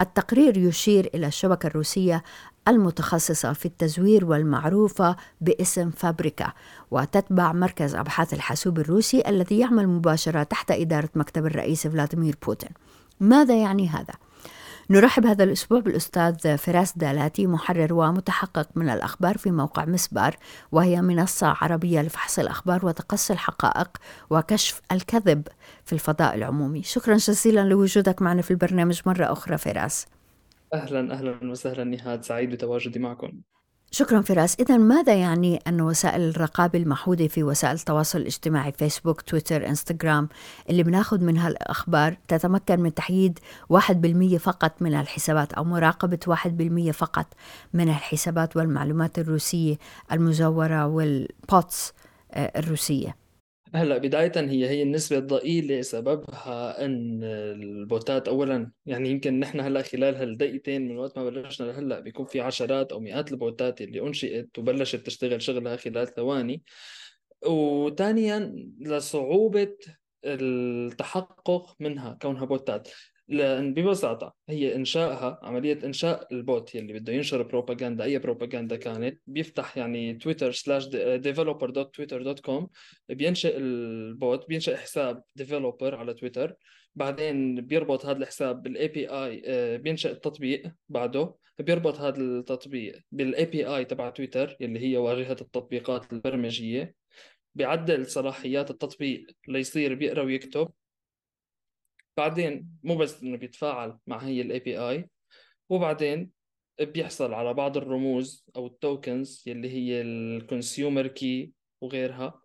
التقرير 0.00 0.58
يشير 0.58 1.10
إلى 1.14 1.26
الشبكة 1.26 1.66
الروسية 1.66 2.22
المتخصصة 2.68 3.52
في 3.52 3.66
التزوير 3.66 4.24
والمعروفة 4.24 5.16
باسم 5.40 5.90
فابريكا 5.90 6.52
وتتبع 6.90 7.52
مركز 7.52 7.94
أبحاث 7.94 8.34
الحاسوب 8.34 8.78
الروسي 8.78 9.22
الذي 9.28 9.58
يعمل 9.58 9.88
مباشرة 9.88 10.42
تحت 10.42 10.70
إدارة 10.70 11.08
مكتب 11.14 11.46
الرئيس 11.46 11.86
فلاديمير 11.86 12.36
بوتين. 12.46 12.70
ماذا 13.20 13.54
يعني 13.54 13.88
هذا؟ 13.88 14.14
نرحب 14.90 15.26
هذا 15.26 15.44
الأسبوع 15.44 15.80
بالأستاذ 15.80 16.58
فراس 16.58 16.98
دالاتي 16.98 17.46
محرر 17.46 17.94
ومتحقق 17.94 18.68
من 18.74 18.88
الأخبار 18.88 19.38
في 19.38 19.50
موقع 19.50 19.84
مسبار 19.84 20.36
وهي 20.72 21.02
منصة 21.02 21.56
عربية 21.60 22.02
لفحص 22.02 22.38
الأخبار 22.38 22.86
وتقصي 22.86 23.32
الحقائق 23.32 23.88
وكشف 24.30 24.80
الكذب 24.92 25.48
في 25.84 25.92
الفضاء 25.92 26.34
العمومي. 26.34 26.82
شكرا 26.82 27.16
جزيلا 27.16 27.60
لوجودك 27.60 28.22
معنا 28.22 28.42
في 28.42 28.50
البرنامج 28.50 29.00
مرة 29.06 29.32
أخرى 29.32 29.58
فراس. 29.58 30.06
أهلا 30.74 31.12
أهلا 31.14 31.50
وسهلا 31.50 31.84
نهاد. 31.84 32.24
سعيد 32.24 32.50
بتواجدي 32.50 32.98
معكم. 32.98 33.32
شكرا 33.90 34.20
فراس. 34.20 34.56
إذا 34.60 34.76
ماذا 34.76 35.14
يعني 35.14 35.56
أن 35.66 35.80
وسائل 35.80 36.20
الرقابة 36.20 36.78
المحدودة 36.78 37.26
في 37.28 37.42
وسائل 37.42 37.74
التواصل 37.74 38.18
الاجتماعي 38.18 38.72
فيسبوك 38.72 39.20
تويتر 39.20 39.66
إنستغرام 39.66 40.28
اللي 40.70 40.82
بناخذ 40.82 41.24
منها 41.24 41.48
الأخبار 41.48 42.16
تتمكن 42.28 42.80
من 42.80 42.94
تحييد 42.94 43.38
1% 43.72 44.36
فقط 44.36 44.82
من 44.82 44.94
الحسابات 44.94 45.52
أو 45.52 45.64
مراقبة 45.64 46.18
1% 46.28 46.90
فقط 46.90 47.26
من 47.74 47.88
الحسابات 47.88 48.56
والمعلومات 48.56 49.18
الروسية 49.18 49.76
المزورة 50.12 50.86
وال 50.86 51.21
bots 51.21 51.92
آه، 52.32 52.58
الروسية. 52.58 53.27
هلا 53.74 53.98
بداية 53.98 54.32
هي 54.36 54.68
هي 54.68 54.82
النسبة 54.82 55.18
الضئيلة 55.18 55.82
سببها 55.82 56.84
إن 56.84 57.24
ال 57.24 57.45
botات 57.45 58.28
اولا 58.28 58.70
يعني 58.86 59.10
يمكن 59.10 59.40
نحن 59.40 59.60
هلأ 59.60 59.82
خلال 59.82 60.14
هالدقيقتين 60.16 60.88
من 60.88 60.98
وقت 60.98 61.18
ما 61.18 61.30
بلشنا 61.30 61.66
لهلأ 61.66 62.00
بيكون 62.00 62.26
في 62.26 62.40
عشرات 62.40 62.92
أو 62.92 63.00
مئات 63.00 63.32
ال 63.32 63.42
botات 63.42 63.80
اللي 63.80 64.00
أنشئت 64.00 64.58
وبلشت 64.58 65.06
تشتغل 65.06 65.42
شغلها 65.42 65.76
خلال 65.76 66.14
ثواني. 66.14 66.62
وثانيا 67.46 68.54
لصعوبة 68.80 69.76
التحقق 70.24 71.76
منها 71.80 72.18
كونها 72.22 72.44
botات. 72.44 72.88
لأن 73.28 73.74
ببساطة 73.74 74.34
هي 74.48 74.74
إنشائها 74.76 75.40
عملية 75.42 75.78
إنشاء 75.84 76.28
ال 76.32 76.42
bot 76.42 76.74
يلي 76.74 76.92
بده 76.92 77.12
ينشر 77.12 77.42
بروباغندا 77.42 78.04
أي 78.04 78.18
بروباغندا 78.18 78.76
كانت 78.76 79.20
بيفتح 79.26 79.76
يعني 79.76 80.14
تويتر 80.14 80.52
slash 80.52 80.86
developer 81.16 81.70
dot 81.70 81.94
تويتر 81.94 82.22
dot 82.22 82.40
com 82.40 82.68
بينشئ 83.08 83.56
ال 83.56 83.79
bot 83.79 84.48
بينشئ 84.48 84.76
حساب 84.76 85.22
developer 85.36 85.94
على 85.94 86.14
تويتر 86.14 86.54
بعدين 86.94 87.60
بيربط 87.66 88.06
هذا 88.06 88.18
الحساب 88.18 88.62
بال 88.62 88.88
API 88.88 89.78
بينشئ 89.78 90.10
التطبيق 90.10 90.72
بعده 90.88 91.34
بيربط 91.58 92.00
هذا 92.00 92.20
التطبيق 92.20 93.00
بال 93.12 93.44
API 93.44 93.84
تبع 93.84 94.10
تويتر 94.10 94.56
يلي 94.60 94.80
هي 94.80 94.96
واجهة 94.96 95.36
التطبيقات 95.40 96.12
البرمجية 96.12 96.94
بيعدل 97.54 98.06
صلاحيات 98.06 98.70
التطبيق 98.70 99.26
ليصير 99.48 99.94
بيقرأ 99.94 100.22
ويكتب. 100.22 100.68
بعدين 102.18 102.68
مو 102.82 102.96
بس 102.96 103.22
إنه 103.22 103.36
بيتفاعل 103.36 103.98
مع 104.06 104.18
هي 104.18 104.40
ال 104.40 104.58
API 104.58 105.10
وبعدين 105.68 106.30
بيحصل 106.80 107.34
على 107.34 107.54
بعض 107.54 107.76
الرموز 107.76 108.46
أو 108.56 108.66
ال 108.66 108.77
tokens 108.77 109.44
يلي 109.46 109.70
هي 109.70 110.00
ال 110.00 110.12
consumer 110.12 111.06
key 111.06 111.52
وغيرها. 111.80 112.42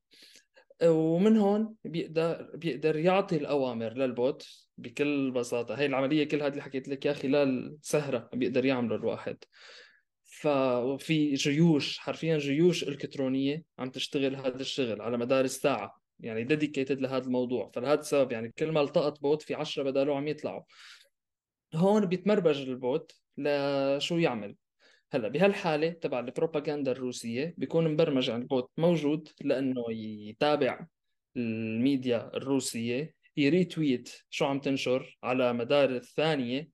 ومن 0.84 1.38
هون 1.38 1.76
بيقدر 1.84 2.52
بيقدر 2.56 2.98
يعطي 2.98 3.36
الأوامر 3.38 3.94
لل 3.94 4.15
bot 4.15 4.48
بكل 4.78 5.32
بساطة. 5.32 5.76
هي 5.76 5.86
العملية 5.86 6.24
كل 6.24 6.38
هذا 6.38 6.48
اللي 6.48 6.62
حكيت 6.62 6.88
لك 6.88 7.06
اياه 7.06 7.14
خلال 7.14 7.78
سهره 7.82 8.30
بيقدر 8.34 8.66
يعمله 8.66 8.96
الواحد. 8.96 9.38
ففي 10.24 11.34
جيوش 11.34 11.98
حرفيا 11.98 12.38
جيوش 12.38 12.84
إلكترونية 12.84 13.64
عم 13.80 13.90
تشتغل 13.90 14.36
هذا 14.36 14.62
الشغل 14.62 15.02
على 15.02 15.18
مدار 15.18 15.46
الساعة. 15.46 16.03
يعني 16.20 16.44
dedicated 16.44 17.02
لهذا 17.02 17.26
الموضوع. 17.26 17.72
فلهذا 17.74 18.00
السبب 18.00 18.32
يعني 18.32 18.50
كل 18.50 18.72
ما 18.72 18.82
التقط 18.82 19.22
bot 19.22 19.42
في 19.42 19.54
10 19.54 19.84
بداله 19.84 20.16
عم 20.18 20.28
يطلعوا. 20.28 20.64
هون 21.76 22.06
بيتبرمج 22.06 22.70
ال 22.70 22.80
bot 22.80 23.12
لشو 23.38 24.18
يعمل. 24.18 24.56
هلا 25.14 25.28
بهالحالة 25.28 25.90
تبع 25.90 26.20
البروباغندا 26.20 26.92
الروسية 26.92 27.54
بيكون 27.58 27.94
مبرمج 27.94 28.30
عن 28.30 28.42
ال 28.42 28.49
bot 28.49 28.72
موجود 28.78 29.30
لأنه 29.42 29.84
يتابع 29.90 30.86
الميديا 31.38 32.32
الروسية 32.34 33.14
ي 33.38 33.47
retweet 33.47 34.10
شو 34.30 34.46
عم 34.46 34.60
تنشر 34.60 35.18
على 35.24 35.54
مدار 35.54 35.90
الثانية 35.96 36.70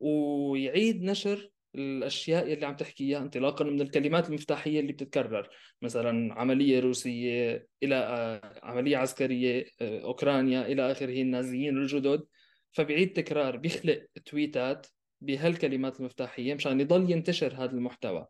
ويعيد 0.00 1.02
نشر 1.02 1.51
الأشياء 1.74 2.52
اللي 2.52 2.66
عم 2.66 2.76
تحكي 2.76 3.04
إياها 3.04 3.22
انطلاقا 3.22 3.64
من 3.64 3.80
الكلمات 3.80 4.28
المفتاحية 4.28 4.80
اللي 4.80 4.92
بتتكرر. 4.92 5.48
مثلا 5.82 6.34
عملية 6.34 6.80
روسية 6.80 7.66
إلى 7.82 7.94
آه، 7.94 8.60
عملية 8.62 8.96
عسكرية 8.96 9.66
آه، 9.80 10.00
أوكرانيا 10.04 10.66
إلى 10.66 10.92
آخره 10.92 11.22
النازيين 11.22 11.76
الجدد 11.78 12.24
فبيعيد 12.72 13.12
تكرار 13.12 13.56
بيخلق 13.56 14.06
tweetات 14.26 14.86
بهالكلمات 15.20 16.00
المفتاحية 16.00 16.54
مشان 16.54 16.80
يضل 16.80 17.10
ينتشر 17.10 17.54
هذا 17.54 17.72
المحتوى. 17.72 18.26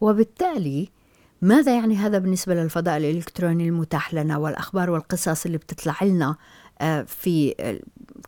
وبالتالي 0.00 0.88
ماذا 1.42 1.76
يعني 1.76 1.96
هذا 1.96 2.18
بالنسبة 2.18 2.54
للفضاء 2.54 2.96
الإلكتروني 2.96 3.68
المتاح 3.68 4.14
لنا 4.14 4.36
والأخبار 4.36 4.90
والقصص 4.90 5.46
اللي 5.46 5.58
بتطلع 5.58 5.96
لنا؟ 6.02 6.36
في 7.06 7.54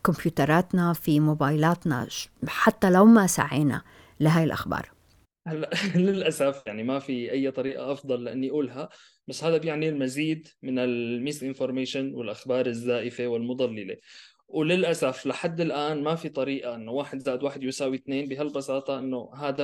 كمبيوتراتنا 0.03 0.93
في 0.93 1.19
موبايلاتنا 1.19 2.07
حتى 2.47 2.89
لو 2.89 3.05
ما 3.05 3.27
سعينا 3.27 3.81
لهي 4.19 4.43
الأخبار. 4.43 4.91
هلا 5.47 5.69
للأسف 5.95 6.63
يعني 6.67 6.83
ما 6.83 6.99
في 6.99 7.31
أي 7.31 7.51
طريقة 7.51 7.91
أفضل 7.91 8.23
لأني 8.23 8.49
أقولها 8.49 8.89
بس 9.27 9.43
هذا 9.43 9.57
بيعني 9.57 9.89
المزيد 9.89 10.47
من 10.61 10.79
ال 10.79 11.43
misinformation 11.43 12.13
والأخبار 12.13 12.65
الزائفة 12.65 13.27
والمضللة. 13.27 13.97
وللأسف 14.47 15.25
لحد 15.25 15.61
الآن 15.61 16.03
ما 16.03 16.15
في 16.15 16.29
طريقة 16.29 16.75
إنه 16.75 16.91
واحد 16.91 17.19
زائد 17.19 17.43
واحد 17.43 17.63
يساوي 17.63 17.95
اثنين 17.95 18.27
بهالبساطة 18.27 18.99
إنه 18.99 19.31
هذا 19.35 19.63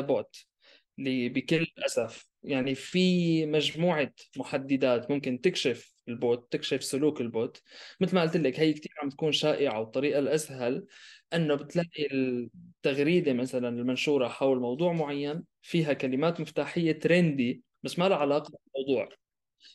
اللي 1.00 1.30
بكل 1.30 1.68
أسف. 1.86 2.33
يعني 2.44 2.76
في 2.76 3.46
مجموعة 3.46 4.14
محددات 4.38 5.12
ممكن 5.12 5.42
تكشف 5.42 5.94
ال 6.08 6.19
bot 6.19 6.52
تكشف 6.52 6.84
سلوك 6.84 7.22
ال 7.22 7.30
bot. 7.30 7.62
مثل 8.02 8.16
ما 8.16 8.22
قلت 8.22 8.38
لك 8.38 8.60
هي 8.60 8.74
كثير 8.74 8.92
عم 9.04 9.10
تكون 9.10 9.32
شائعة 9.32 9.80
والطريقة 9.80 10.20
الأسهل 10.20 10.86
إنه 11.34 11.56
بتلاقي 11.56 12.08
التغريدة 12.14 13.34
مثلا 13.34 13.70
المنشورة 13.70 14.28
حول 14.28 14.60
موضوع 14.60 14.94
معين 14.94 15.44
فيها 15.62 15.94
كلمات 15.94 16.42
مفتاحية 16.42 16.92
trendy 16.92 17.64
بس 17.84 18.00
ما 18.00 18.10
لها 18.10 18.18
علاقة 18.18 18.52
بالموضوع. 18.76 19.10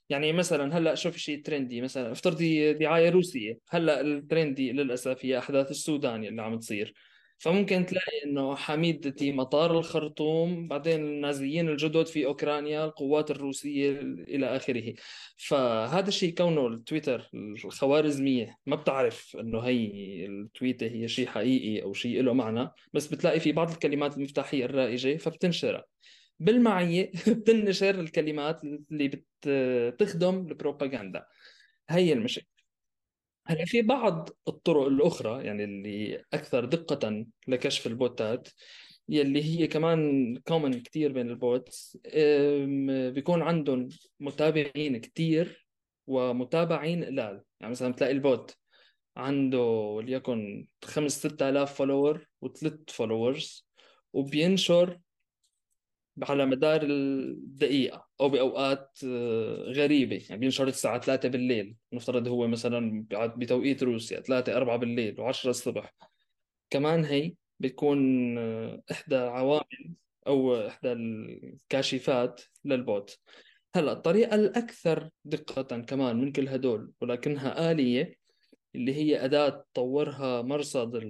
يعني 0.09 0.33
مثلا 0.33 0.79
هلأ 0.79 0.95
شوف 0.95 1.17
شيء 1.17 1.43
trendy 1.45 1.81
مثلا 1.81 2.13
افترضي 2.13 2.73
دعاية 2.75 3.11
روسية 3.11 3.59
هلأ 3.71 4.01
ال 4.01 4.11
trendy 4.11 4.73
للأسف 4.73 5.25
هي 5.25 5.39
أحداث 5.39 5.71
السودان 5.71 6.25
اللي 6.25 6.43
عم 6.43 6.59
تصير. 6.59 6.95
فممكن 7.39 7.87
تلاقي 7.87 8.25
إنه 8.25 8.57
حميدتي 8.57 9.33
مطار 9.33 9.79
الخرطوم 9.79 10.69
بعدين 10.69 11.01
النازيين 11.01 11.69
الجدد 11.69 12.07
في 12.07 12.27
أوكرانيا 12.27 12.85
القوات 12.85 13.31
الروسية 13.31 13.91
إلى 14.01 14.57
آخره. 14.57 14.95
فهذا 15.37 16.09
الشيء 16.09 16.35
كونه 16.35 16.67
التويتر 16.67 17.31
الخوارزمية 17.65 18.57
ما 18.67 18.77
بتعرف 18.77 19.37
إنه 19.41 19.61
هي 19.61 20.27
التويتة 20.27 20.87
هي 20.87 21.09
شيء 21.09 21.27
حقيقي 21.27 21.83
أو 21.83 21.93
شيء 21.93 22.23
له 22.23 22.33
معنى 22.33 22.71
بس 22.93 23.07
بتلاقي 23.07 23.41
في 23.41 23.53
بعض 23.53 23.71
الكلمات 23.71 24.17
المفتاحية 24.17 24.65
الرائجة 24.65 25.17
فبتنشرها. 25.17 25.85
بالمعية 26.41 27.13
بتنشر 27.29 28.01
الكلمات 28.01 28.61
اللي 28.65 29.11
بتخدم 29.47 30.47
البروباغندا. 30.49 31.27
هي 31.89 32.13
المشكلة. 32.13 32.58
هلا 33.51 33.65
في 33.65 33.83
بعض 33.83 34.29
الطرق 34.49 34.87
الأخرى 34.87 35.45
يعني 35.45 35.65
اللي 35.65 36.25
أكثر 36.33 36.65
دقة 36.65 37.27
لكشف 37.49 37.87
ال 37.87 37.99
botات 37.99 38.49
يلي 39.09 39.45
هي 39.45 39.67
كمان 39.67 40.37
common 40.37 40.81
كتير 40.81 41.13
بين 41.13 41.31
ال 41.31 41.42
bots. 41.42 41.99
بيكون 43.15 43.43
عندهم 43.43 43.89
متابعين 44.21 44.97
كتير 44.97 45.67
ومتابعين 46.07 47.05
قلال. 47.05 47.43
يعني 47.61 47.71
مثلا 47.71 47.93
بتلاقي 47.93 48.13
ال 48.13 48.24
bot 48.24 48.57
عنده 49.17 49.61
وليكن 49.63 50.69
خمس 50.85 51.19
ستة 51.19 51.49
آلاف 51.49 51.75
follower 51.75 52.27
وثلاث 52.41 52.79
followers 52.89 53.69
وبينشر 54.13 54.99
على 56.23 56.47
مدار 56.47 56.83
الدقيقة 56.83 58.07
أو 58.21 58.29
بأوقات 58.29 58.99
آه، 59.07 59.73
غريبة 59.73 60.23
يعني 60.29 60.41
بينشر 60.41 60.69
الساعة 60.69 60.99
3 61.01 61.29
بالليل 61.29 61.77
نفترض 61.93 62.29
هو 62.29 62.49
مثلا 62.49 63.07
بتوقيت 63.13 63.83
روسيا 63.83 64.21
3 64.21 64.57
4 64.57 64.77
بالليل 64.77 65.17
و10 65.17 65.47
الصبح. 65.47 65.95
كمان 66.71 67.05
هي 67.05 67.35
بتكون 67.61 67.99
آه، 68.39 68.83
إحدى 68.91 69.17
عوامل 69.17 69.95
أو 70.27 70.67
إحدى 70.67 70.93
الكاشفات 70.93 72.41
لل 72.65 72.83
bot. 72.83 73.19
هلأ 73.75 73.93
الطريقة 73.93 74.35
الأكثر 74.35 75.11
دقة 75.25 75.81
كمان 75.81 76.17
من 76.17 76.33
كل 76.33 76.49
هدول 76.49 76.93
ولكنها 77.01 77.71
آلية 77.73 78.18
اللي 78.79 78.95
هي 78.95 79.25
أداة 79.25 79.67
طورها 79.75 80.43
مرصد 80.43 81.03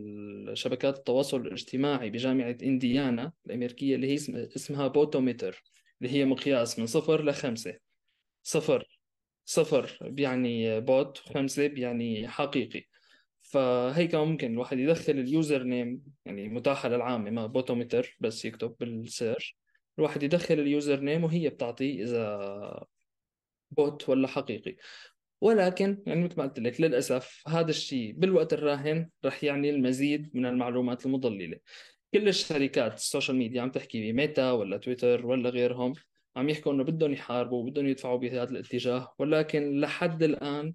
شبكات 0.52 0.98
التواصل 0.98 1.40
الاجتماعي 1.40 2.10
بجامعة 2.10 2.56
إنديانا 2.62 3.32
الأمريكية 3.46 3.94
اللي 3.94 4.06
هي 4.10 4.14
اسمها 4.56 4.88
Botometer 4.88 5.62
اللي 6.02 6.12
هي 6.12 6.24
مقياس 6.24 6.78
من 6.78 6.86
صفر 6.86 7.24
لخمسة 7.24 7.78
صفر. 8.42 8.98
صفر 9.44 9.98
بيعني 10.02 10.80
bot 10.80 11.18
خمسة 11.18 11.66
بيعني 11.66 12.28
حقيقي. 12.28 12.84
فهيك 13.42 14.14
ممكن 14.14 14.52
الواحد 14.52 14.78
يدخل 14.78 15.12
ال 15.12 15.62
username 15.62 16.02
يعني 16.24 16.48
متاحة 16.48 16.88
للعامة 16.88 17.30
ما 17.30 17.46
Botometer 17.46 18.16
بس 18.20 18.44
يكتب 18.44 18.76
بال 18.80 18.99
search 18.99 19.56
الواحد 19.98 20.22
يدخل 20.22 20.54
ال 20.54 21.00
username 21.00 21.24
وهي 21.24 21.48
بتعطيه 21.48 22.02
إذا 22.04 22.86
bot 23.70 24.08
ولا 24.08 24.28
حقيقي. 24.28 24.76
ولكن 25.40 26.02
يعني 26.06 26.24
مثل 26.24 26.34
ما 26.36 26.42
قلت 26.42 26.58
لك 26.58 26.80
للأسف 26.80 27.42
هذا 27.48 27.70
الشيء 27.70 28.12
بالوقت 28.12 28.52
الراهن 28.52 29.10
رح 29.24 29.44
يعني 29.44 29.70
المزيد 29.70 30.30
من 30.34 30.46
المعلومات 30.46 31.06
المضللة. 31.06 31.58
كل 32.14 32.28
الشركات 32.28 32.94
ال 32.94 33.00
social 33.00 33.36
media 33.36 33.62
عم 33.62 33.70
تحكي 33.70 34.12
بميتا 34.12 34.50
ولا 34.52 34.76
تويتر 34.76 35.26
ولا 35.26 35.50
غيرهم 35.50 35.92
عم 36.36 36.48
يحكوا 36.48 36.72
إنه 36.72 36.84
بدهم 36.84 37.12
يحاربوا 37.12 37.58
وبدهم 37.62 37.86
يدفعوا 37.86 38.18
بهذا 38.18 38.50
الاتجاه 38.50 39.14
ولكن 39.18 39.80
لحد 39.80 40.22
الآن 40.22 40.74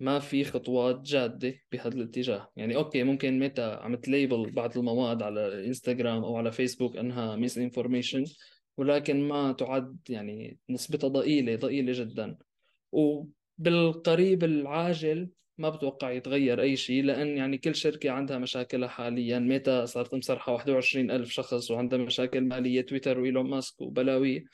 ما 0.00 0.18
في 0.18 0.44
خطوات 0.44 1.00
جادة 1.00 1.54
بهذا 1.72 1.94
الاتجاه. 1.94 2.48
يعني 2.56 2.76
okay 2.76 3.02
ممكن 3.02 3.38
ميتا 3.38 3.80
عم 3.82 3.94
ت 3.94 4.03
label 4.03 4.50
بعض 4.50 4.78
المواد 4.78 5.22
على 5.22 5.66
إنستغرام 5.66 6.24
أو 6.24 6.36
على 6.36 6.52
فيسبوك 6.52 6.96
إنها 6.96 7.36
misinformation 7.36 8.24
ولكن 8.76 9.28
ما 9.28 9.52
تعد 9.52 9.98
يعني 10.08 10.58
نسبتها 10.70 11.08
ضئيلة 11.08 11.56
ضئيلة 11.56 11.92
جدا. 11.92 12.36
و 12.92 13.24
بالقريب 13.58 14.44
العاجل 14.44 15.30
ما 15.58 15.68
بتوقع 15.68 16.10
يتغير 16.10 16.60
أي 16.60 16.76
شيء 16.76 17.04
لأن 17.04 17.36
يعني 17.36 17.58
كل 17.58 17.74
شركة 17.74 18.10
عندها 18.10 18.38
مشاكلها 18.38 18.88
حاليا. 18.88 19.38
ميتا 19.38 19.84
صارت 19.84 20.14
مسرحة 20.14 20.52
21 20.52 21.10
ألف 21.10 21.30
شخص 21.30 21.70
وعندها 21.70 21.98
مشاكل 21.98 22.40
مالية 22.40 22.80
تويتر 22.80 23.20
وإيلون 23.20 23.50
ماسك 23.50 23.80
وبلاوي. 23.80 24.44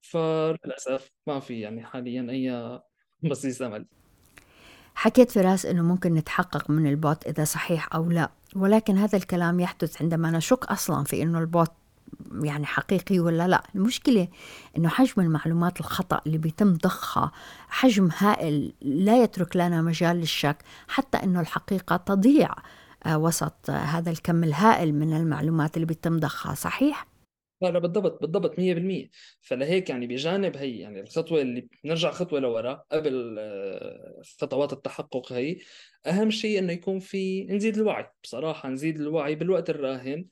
فللأسف 0.00 1.10
ما 1.26 1.40
في 1.40 1.60
يعني 1.60 1.84
حاليا 1.84 2.26
أي 2.30 2.80
بصيص 3.30 3.62
أمل 3.62 3.86
حكيت 4.94 5.30
فراس 5.30 5.66
أنه 5.66 5.82
ممكن 5.82 6.14
نتحقق 6.14 6.70
من 6.70 6.86
البوست 6.86 7.26
إذا 7.26 7.44
صحيح 7.44 7.94
أو 7.94 8.10
لا 8.10 8.30
ولكن 8.56 8.96
هذا 8.96 9.18
الكلام 9.18 9.60
يحدث 9.60 10.02
عندما 10.02 10.30
نشك 10.30 10.64
أصلا 10.64 11.04
في 11.04 11.22
أنه 11.22 11.38
البوست 11.38 11.72
يعني 12.42 12.66
حقيقي 12.66 13.18
ولا 13.20 13.48
لا. 13.48 13.62
المشكلة 13.74 14.28
أنه 14.76 14.88
حجم 14.88 15.22
المعلومات 15.22 15.80
الخطأ 15.80 16.20
اللي 16.26 16.38
بيتم 16.38 16.72
ضخها 16.72 17.32
حجم 17.68 18.08
هائل 18.18 18.72
لا 18.80 19.22
يترك 19.22 19.56
لنا 19.56 19.82
مجال 19.82 20.16
للشك 20.16 20.56
حتى 20.88 21.18
أنه 21.18 21.40
الحقيقة 21.40 21.96
تضيع 21.96 22.50
آه، 23.06 23.18
وسط 23.18 23.70
هذا 23.70 24.10
الكم 24.10 24.44
الهائل 24.44 24.94
من 24.94 25.16
المعلومات 25.16 25.76
اللي 25.76 25.86
بيتم 25.86 26.18
ضخها 26.20 26.54
صحيح؟ 26.54 27.06
لا 27.62 27.68
لا 27.68 27.78
بالضبط 27.78 28.20
بالضبط 28.20 28.58
100% 28.58 29.10
فلهيك 29.40 29.90
يعني 29.90 30.06
بجانب 30.06 30.56
هي 30.56 30.78
يعني 30.78 31.00
الخطوة 31.00 31.42
اللي 31.42 31.68
بنرجع 31.84 32.10
خطوة 32.10 32.40
لورا 32.40 32.84
قبل 32.92 33.36
آه، 33.38 34.22
خطوات 34.40 34.72
التحقق 34.72 35.32
هي 35.32 35.58
أهم 36.06 36.30
شيء 36.30 36.58
إنه 36.58 36.72
يكون 36.72 36.98
في 36.98 37.44
نزيد 37.44 37.76
الوعي. 37.76 38.06
بصراحة 38.22 38.68
نزيد 38.68 39.00
الوعي 39.00 39.34
بالوقت 39.34 39.70
الراهن 39.70 40.26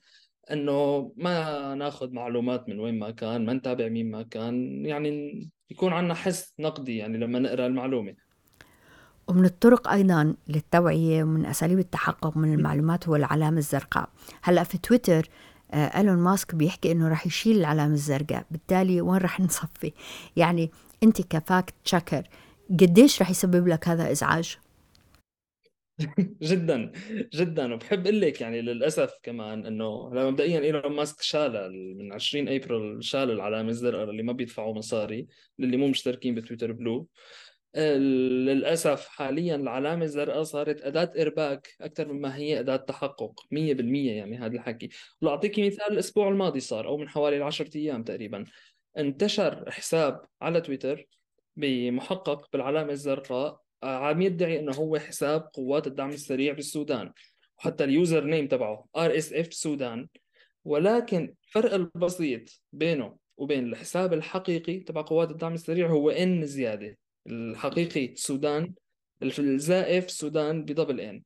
إنه 0.51 1.11
ما 1.17 1.75
ناخذ 1.75 2.11
معلومات 2.11 2.69
من 2.69 2.79
وين 2.79 2.99
ما 2.99 3.11
كان 3.11 3.45
ما 3.45 3.53
نتابع 3.53 3.87
مين 3.87 4.11
ما 4.11 4.23
كان 4.23 4.85
يعني 4.85 5.49
يكون 5.69 5.93
عندنا 5.93 6.13
حس 6.13 6.53
نقدي 6.59 6.97
يعني 6.97 7.17
لما 7.17 7.39
نقرأ 7.39 7.67
المعلومة. 7.67 8.15
ومن 9.27 9.45
الطرق 9.45 9.87
أيضا 9.87 10.35
للتوعية 10.47 11.23
ومن 11.23 11.45
أساليب 11.45 11.79
التحقق 11.79 12.37
من 12.37 12.53
المعلومات 12.53 13.07
هو 13.07 13.15
العلامة 13.15 13.57
الزرقاء. 13.57 14.09
هلأ 14.41 14.63
في 14.63 14.77
تويتر 14.77 15.29
آه، 15.71 15.97
إيلون 15.97 16.17
ماسك 16.17 16.55
بيحكي 16.55 16.91
إنه 16.91 17.07
راح 17.07 17.27
يشيل 17.27 17.57
العلامة 17.57 17.93
الزرقاء 17.93 18.45
بالتالي 18.51 19.01
وين 19.01 19.21
راح 19.21 19.41
نصفي؟ 19.41 19.93
يعني 20.35 20.71
أنت 21.03 21.21
ك 21.21 21.31
fact 21.31 21.73
checker 21.83 22.23
قديش 22.69 23.19
راح 23.21 23.29
يسبب 23.29 23.67
لك 23.67 23.87
هذا 23.87 24.11
إزعاج؟ 24.11 24.57
جدا 26.41 26.91
جدا. 27.33 27.73
وبحب 27.73 28.07
أقول 28.07 28.21
لك 28.21 28.41
يعني 28.41 28.61
للأسف 28.61 29.13
كمان 29.23 29.65
إنه 29.65 30.09
مبدئيا 30.09 30.59
إيلون 30.59 30.91
ماسك 30.95 31.21
شال 31.21 31.71
من 31.97 32.13
20 32.13 32.49
أبريل 32.49 33.03
شال 33.03 33.31
العلامة 33.31 33.69
الزرقاء 33.69 34.09
اللي 34.09 34.23
ما 34.23 34.33
بيدفعوا 34.33 34.73
مصاري 34.75 35.27
للي 35.59 35.77
مو 35.77 35.87
مشتركين 35.87 36.35
ب 36.35 36.39
Twitter 36.39 36.71
Blue. 36.71 37.07
للأسف 37.75 39.07
حاليا 39.07 39.55
العلامة 39.55 40.03
الزرقاء 40.05 40.43
صارت 40.43 40.81
أداة 40.81 41.11
إرباك 41.21 41.69
أكثر 41.81 42.13
مما 42.13 42.35
هي 42.35 42.59
أداة 42.59 42.75
تحقق 42.75 43.33
100% 43.51 44.11
يعني 44.11 44.37
هذا 44.37 44.55
الحكي. 44.55 44.89
لأعطيك 45.21 45.59
مثال 45.59 45.91
الأسبوع 45.93 46.29
الماضي 46.29 46.59
صار 46.59 46.87
أو 46.87 46.97
من 46.97 47.09
حوالي 47.09 47.43
10 47.43 47.69
أيام 47.75 48.03
تقريبا 48.03 48.45
انتشر 48.97 49.71
حساب 49.71 50.21
على 50.41 50.61
تويتر 50.61 51.05
بمحقق 51.55 52.49
بالعلامة 52.53 52.91
الزرقاء 52.91 53.61
عم 53.83 54.21
يدعي 54.21 54.59
إنه 54.59 54.71
هو 54.71 54.99
حساب 54.99 55.49
قوات 55.53 55.87
الدعم 55.87 56.09
السريع 56.09 56.53
بالسودان 56.53 57.11
وحتى 57.57 57.83
ال 57.83 58.23
username 58.23 58.47
تبعه 58.47 58.85
RSF 58.95 59.53
Sudan. 59.53 60.07
ولكن 60.65 61.35
الفرق 61.47 61.73
البسيط 61.73 62.61
بينه 62.73 63.17
وبين 63.37 63.65
الحساب 63.65 64.13
الحقيقي 64.13 64.79
تبع 64.79 65.01
قوات 65.01 65.31
الدعم 65.31 65.53
السريع 65.53 65.87
هو 65.87 66.09
ان 66.09 66.45
زيادة 66.45 66.97
الحقيقي 67.27 68.15
سودان 68.15 68.73
الزائف 69.23 70.11
Sudan 70.11 70.65
ب 70.65 70.70
double 70.70 70.99
N 70.99 71.23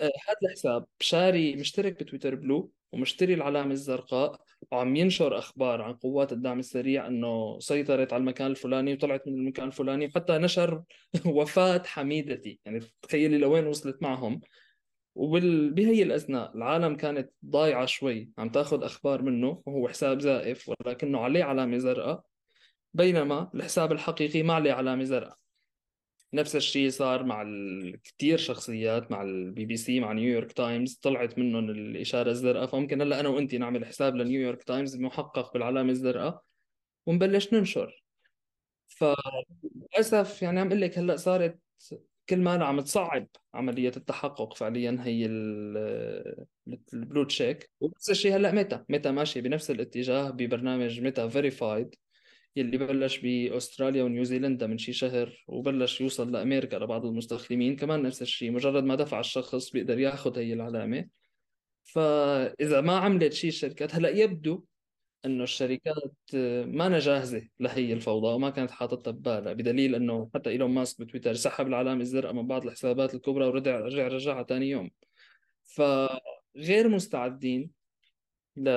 آه، 0.00 0.04
هذا 0.04 0.36
الحساب 0.42 0.86
شاري 1.00 1.56
مشترك 1.56 2.02
بتويتر 2.02 2.34
بلو 2.34 2.72
ومشتري 2.92 3.34
العلامة 3.34 3.72
الزرقاء. 3.72 4.40
وعم 4.70 4.96
ينشر 4.96 5.38
أخبار 5.38 5.82
عن 5.82 5.94
قوات 5.94 6.32
الدعم 6.32 6.58
السريع 6.58 7.06
أنه 7.06 7.58
سيطرت 7.58 8.12
على 8.12 8.20
المكان 8.20 8.50
الفلاني 8.50 8.92
وطلعت 8.92 9.28
من 9.28 9.34
المكان 9.34 9.66
الفلاني 9.66 10.06
وحتى 10.06 10.38
نشر 10.38 10.82
وفاة 11.26 11.82
حميدتي. 11.86 12.60
يعني 12.64 12.80
تخيلي 13.02 13.38
لوين 13.38 13.66
وصلت 13.66 14.02
معهم. 14.02 14.40
وبهي 15.14 16.02
الأثناء 16.02 16.56
العالم 16.56 16.96
كانت 16.96 17.30
ضايعة 17.46 17.86
شوي. 17.86 18.30
عم 18.38 18.48
تاخذ 18.48 18.84
أخبار 18.84 19.22
منه 19.22 19.62
وهو 19.66 19.88
حساب 19.88 20.20
زائف 20.20 20.68
ولكنه 20.68 21.20
عليه 21.20 21.44
علامة 21.44 21.78
زرقاء. 21.78 22.22
بينما 22.94 23.50
الحساب 23.54 23.92
الحقيقي 23.92 24.42
ما 24.42 24.54
عليه 24.54 24.72
علامة 24.72 25.04
زرقاء. 25.04 25.39
نفس 26.32 26.56
الشيء 26.56 26.90
صار 26.90 27.24
مع 27.24 27.44
كثير 28.04 28.38
شخصيات 28.38 29.10
مع 29.10 29.22
البي 29.22 29.64
بي 29.64 29.76
سي 29.76 30.00
مع 30.00 30.12
نيويورك 30.12 30.52
تايمز 30.52 30.94
طلعت 30.94 31.38
منهم 31.38 31.70
الإشارة 31.70 32.30
الزرقاء. 32.30 32.66
فممكن 32.66 33.00
هلأ 33.00 33.20
أنا 33.20 33.28
وانت 33.28 33.54
نعمل 33.54 33.86
حساب 33.86 34.16
لنيويورك 34.16 34.62
تايمز 34.62 34.96
محقق 34.96 35.52
بالعلامة 35.52 35.90
الزرقاء 35.90 36.42
ونبلش 37.06 37.54
ننشر. 37.54 38.04
فللأسف 38.88 40.42
يعني 40.42 40.60
عم 40.60 40.66
أقول 40.66 40.80
لك 40.80 40.98
هلأ 40.98 41.16
صارت 41.16 41.58
كل 42.28 42.38
ما 42.38 42.64
عم 42.64 42.80
تصعب 42.80 43.26
عملية 43.54 43.92
التحقق 43.96 44.56
فعليا 44.56 44.96
هي 45.00 45.26
ال 46.92 46.98
blue 46.98 47.24
check 47.24 47.70
ونفس 47.80 48.10
الشيء 48.10 48.36
هلأ 48.36 48.52
ميتا 48.52 48.84
ميتا 48.88 49.10
ماشي 49.10 49.40
بنفس 49.40 49.70
الاتجاه 49.70 50.30
ببرنامج 50.30 51.00
Meta 51.00 51.28
Verified 51.28 51.94
يلي 52.56 52.78
بلش 52.78 53.18
بأستراليا 53.18 54.02
ونيوزيلندا 54.02 54.66
من 54.66 54.78
شي 54.78 54.92
شهر 54.92 55.44
وبلش 55.46 56.00
يوصل 56.00 56.32
لأمريكا 56.32 56.76
لبعض 56.76 57.06
المستخدمين 57.06 57.76
كمان 57.76 58.02
نفس 58.02 58.22
الشيء 58.22 58.50
مجرد 58.50 58.84
ما 58.84 58.94
دفع 58.94 59.20
الشخص 59.20 59.70
بيقدر 59.70 59.98
ياخذ 59.98 60.38
هي 60.38 60.52
العلامة. 60.52 61.08
فإذا 61.82 62.80
ما 62.80 62.96
عملت 62.96 63.32
شيء 63.32 63.50
الشركات 63.50 63.94
هلأ 63.94 64.08
يبدو 64.08 64.64
إنه 65.24 65.44
الشركات 65.44 66.14
ما 66.64 66.98
جاهزة 66.98 67.48
لهي 67.60 67.92
الفوضى 67.92 68.26
وما 68.26 68.50
كانت 68.50 68.70
حاطتها 68.70 69.10
ببالها 69.10 69.52
بدليل 69.52 69.94
إنه 69.94 70.30
حتى 70.34 70.50
إيلون 70.50 70.70
ماسك 70.70 71.00
بتويتر 71.00 71.34
سحب 71.34 71.66
العلامة 71.66 72.00
الزرقاء 72.00 72.32
من 72.32 72.46
بعض 72.46 72.64
الحسابات 72.64 73.14
الكبرى 73.14 73.46
ورجع 73.46 73.80
رجع 73.80 74.08
رجعها 74.08 74.42
ثاني 74.42 74.70
يوم. 74.70 74.90
فغير 75.64 76.88
مستعدين 76.88 77.70
ل 78.56 78.70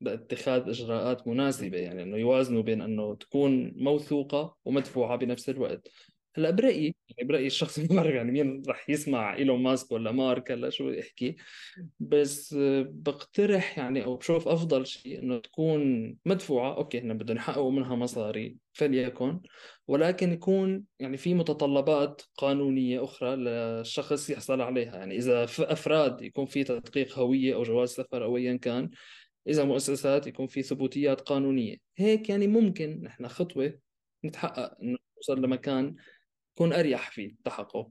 لاتخاذ 0.00 0.68
إجراءات 0.68 1.28
مناسبة 1.28 1.78
يعني 1.78 2.02
إنه 2.02 2.16
يوازنوا 2.16 2.62
بين 2.62 2.82
إنه 2.82 3.14
تكون 3.14 3.72
موثوقة 3.76 4.56
ومدفوعة 4.64 5.16
بنفس 5.16 5.48
الوقت. 5.48 5.88
هلأ 6.36 6.50
برأيي 6.50 6.94
يعني 7.08 7.28
برأيي 7.28 7.46
الشخصي 7.46 7.82
ما 7.90 7.96
بعرف 7.96 8.14
يعني 8.14 8.32
مين 8.32 8.62
رح 8.68 8.90
يسمع 8.90 9.34
إيلون 9.34 9.62
ماسك 9.62 9.92
ولا 9.92 10.12
مارك 10.12 10.50
هلأ 10.50 10.70
شو 10.70 10.88
يحكي. 10.90 11.36
بس 12.00 12.54
بقترح 12.88 13.78
يعني 13.78 14.04
أو 14.04 14.16
بشوف 14.16 14.48
أفضل 14.48 14.86
شيء 14.86 15.18
إنه 15.18 15.38
تكون 15.38 16.16
مدفوعة 16.24 16.76
أوكي 16.76 16.98
إحنا 16.98 17.14
بدنا 17.14 17.34
نحققوا 17.34 17.72
منها 17.72 17.96
مصاري 17.96 18.56
فليكن 18.72 19.40
ولكن 19.88 20.32
يكون 20.32 20.84
يعني 20.98 21.16
في 21.16 21.34
متطلبات 21.34 22.22
قانونية 22.36 23.04
أخرى 23.04 23.36
للشخص 23.36 24.30
يحصل 24.30 24.60
عليها. 24.60 24.96
يعني 24.96 25.16
إذا 25.16 25.44
أفراد 25.44 26.22
يكون 26.22 26.46
في 26.46 26.64
تدقيق 26.64 27.18
هوية 27.18 27.54
أو 27.54 27.62
جواز 27.62 27.88
سفر 27.88 28.24
أو 28.24 28.36
ايا 28.36 28.56
كان 28.56 28.90
إذا 29.46 29.64
مؤسسات 29.64 30.26
يكون 30.26 30.46
في 30.46 30.62
ثبوتيات 30.62 31.20
قانونية. 31.20 31.76
هيك 31.96 32.28
يعني 32.28 32.46
ممكن 32.46 33.00
نحن 33.02 33.28
خطوة 33.28 33.78
نتحقق 34.24 34.80
إنه 34.82 34.98
نوصل 35.16 35.42
لمكان 35.42 35.96
يكون 36.56 36.72
أريح 36.72 37.10
في 37.10 37.26
التحقق. 37.26 37.90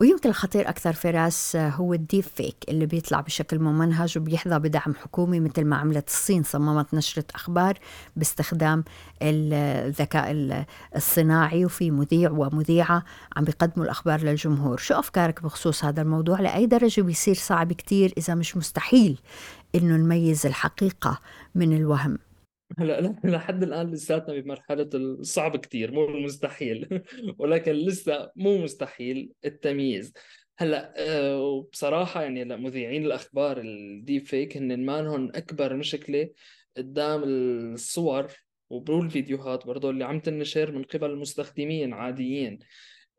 ويمكن 0.00 0.28
الخطير 0.28 0.68
أكثر 0.68 0.92
فراس 0.92 1.56
هو 1.56 1.94
الديب 1.94 2.24
فيك 2.24 2.56
اللي 2.68 2.86
بيطلع 2.86 3.20
بشكل 3.20 3.58
ممنهج 3.58 4.18
وبيحظى 4.18 4.58
بدعم 4.58 4.94
حكومي 4.94 5.40
مثل 5.40 5.64
ما 5.64 5.76
عملت 5.76 6.08
الصين 6.08 6.42
صممت 6.42 6.94
نشرة 6.94 7.24
أخبار 7.34 7.78
باستخدام 8.16 8.84
الذكاء 9.22 10.64
الصناعي 10.96 11.64
وفي 11.64 11.90
مذيع 11.90 12.30
ومذيعة 12.30 13.04
عم 13.36 13.44
بيقدموا 13.44 13.84
الأخبار 13.84 14.20
للجمهور. 14.20 14.78
شو 14.78 14.94
أفكارك 14.94 15.42
بخصوص 15.42 15.84
هذا 15.84 16.02
الموضوع؟ 16.02 16.40
لأي 16.40 16.66
درجة 16.66 17.00
بيصير 17.00 17.34
صعب 17.34 17.72
كتير 17.72 18.12
إذا 18.18 18.34
مش 18.34 18.56
مستحيل 18.56 19.20
إنه 19.74 19.96
نميز 19.96 20.46
الحقيقة 20.46 21.20
من 21.54 21.76
الوهم؟ 21.76 22.18
هلا 22.78 23.20
لحد 23.24 23.62
الآن 23.62 23.90
لساتنا 23.90 24.40
بمرحلة 24.40 24.90
الصعب 24.94 25.56
كثير 25.56 25.92
مو 25.92 26.04
المستحيل. 26.04 27.02
ولكن 27.38 27.72
لسه 27.72 28.30
مو 28.36 28.58
مستحيل 28.58 29.32
التمييز. 29.44 30.12
هلأ 30.58 30.94
آه، 30.96 31.68
بصراحه 31.72 32.22
يعني 32.22 32.42
هلأ 32.42 32.56
مذيعين 32.56 33.06
الأخبار 33.06 33.60
الديب 33.60 34.26
فيك 34.26 34.56
هن 34.56 34.84
ما 34.84 35.02
لهم 35.02 35.28
أكبر 35.34 35.76
مشكلة 35.76 36.30
قدام 36.76 37.22
الصور 37.24 38.32
والفيديوهات 38.70 39.66
برضو 39.66 39.90
اللي 39.90 40.04
عم 40.04 40.20
تنشر 40.20 40.72
من 40.72 40.82
قبل 40.82 41.10
المستخدمين 41.10 41.92
عاديين. 41.92 42.58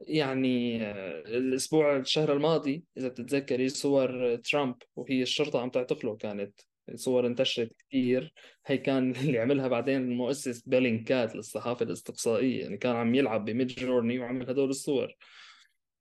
يعني 0.02 0.84
آه، 0.84 1.20
الأسبوع 1.20 1.98
الشهر 1.98 2.34
الماضي 2.34 2.84
إذا 2.98 3.08
بتتذكري 3.08 3.70
صور 3.70 4.36
ترامب 4.36 4.76
وهي 4.96 5.22
الشرطة 5.22 5.62
عم 5.62 5.70
تعتقله 5.70 6.16
كانت 6.16 6.60
صور 6.95 7.27
انتشرت 7.27 7.71
كثير. 7.89 8.34
هي 8.65 8.77
كان 8.77 9.12
اللي 9.15 9.39
عملها 9.39 9.67
بعدين 9.67 10.01
المؤسس 10.01 10.62
Bellingcat 10.62 11.36
للصحافة 11.36 11.86
الأستقصائية 11.86 12.62
يعني 12.62 12.77
كان 12.77 12.95
عم 12.95 13.15
يلعب 13.15 13.45
ب 13.46 13.67
Midjourney 13.67 14.20
وعمل 14.19 14.49
هدول 14.49 14.69
الصور. 14.69 15.15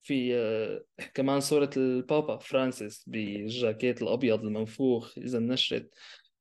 في 0.02 0.34
آه، 0.36 0.84
كمان 1.14 1.40
صورة 1.40 1.70
البابا 1.76 2.38
فرانسيس 2.38 3.04
بالجاكيت 3.06 4.02
الأبيض 4.02 4.44
المنفوخ 4.44 5.18
إذا 5.18 5.38
نشرت 5.38 5.94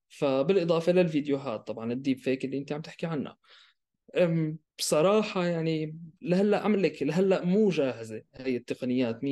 فبالإضافة 0.10 0.92
للفيديوهات 0.92 1.68
طبعا 1.68 1.94
ال 1.94 1.99
deep 1.99 2.18
fake 2.18 2.46
اللي 2.46 2.58
أنت 2.58 2.72
عم 2.72 2.82
تحكي 2.82 3.06
عنها. 3.06 3.38
بصراحة 4.80 5.46
يعني 5.46 6.00
لهلأ 6.22 6.60
عم 6.64 6.76
لك 6.76 7.04
لهلأ 7.04 7.46
مو 7.46 7.70
جاهزة 7.70 8.24
هي 8.36 8.56
التقنيات 8.58 9.24
100% 9.24 9.26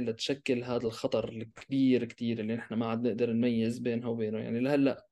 لتشكل 0.00 0.64
هذا 0.64 0.86
الخطر 0.86 1.28
الكبير 1.28 2.04
كثير 2.04 2.40
اللي 2.40 2.56
نحن 2.56 2.74
ما 2.74 2.86
عاد 2.86 3.06
نقدر 3.06 3.32
نميز 3.32 3.78
بينها 3.78 4.08
وبينه. 4.08 4.38
يعني 4.38 4.60
لهلأ 4.60 5.06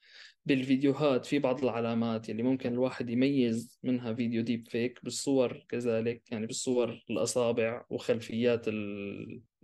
بالفيديوهات 0.46 1.26
في 1.26 1.38
بعض 1.38 1.64
العلامات 1.64 2.30
اللي 2.30 2.42
ممكن 2.42 2.72
الواحد 2.72 3.10
يميز 3.10 3.78
منها 3.82 4.14
فيديو 4.14 4.42
deep 4.42 4.68
fake 4.68 5.04
بالصور 5.04 5.64
كذلك 5.68 6.22
يعني 6.32 6.46
بالصور 6.46 7.04
الأصابع 7.10 7.84
وخلفيات 7.90 8.64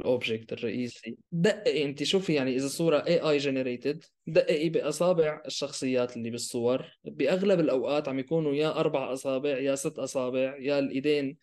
ال 0.01 0.08
object 0.08 0.53
الرئيسي. 0.53 1.17
دققي 1.33 1.85
انت 1.85 2.03
شوفي 2.03 2.35
يعني 2.35 2.57
إذا 2.57 2.69
صورة 2.69 2.99
AI 3.07 3.21
generated 3.21 4.05
دققي 4.27 4.69
بأصابع 4.69 5.43
الشخصيات 5.47 6.17
اللي 6.17 6.31
بالصور. 6.31 6.87
بأغلب 7.05 7.61
الأوقات 7.61 8.09
عم 8.09 8.19
يكونوا 8.19 8.55
يا 8.55 8.81
أربع 8.81 9.13
أصابع 9.13 9.59
يا 9.59 9.75
ست 9.75 9.99
أصابع 9.99 10.57
يا 10.59 10.79
الإيدين 10.79 11.37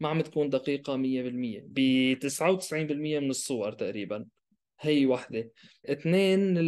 ما 0.00 0.08
عم 0.08 0.20
تكون 0.20 0.50
دقيقة 0.50 0.96
100% 0.96 1.64
ب 1.66 2.14
99% 2.18 3.20
من 3.20 3.30
الصور 3.30 3.72
تقريبا. 3.72 4.26
هي 4.80 5.06
وحدة. 5.06 5.50
اثنين 5.86 6.58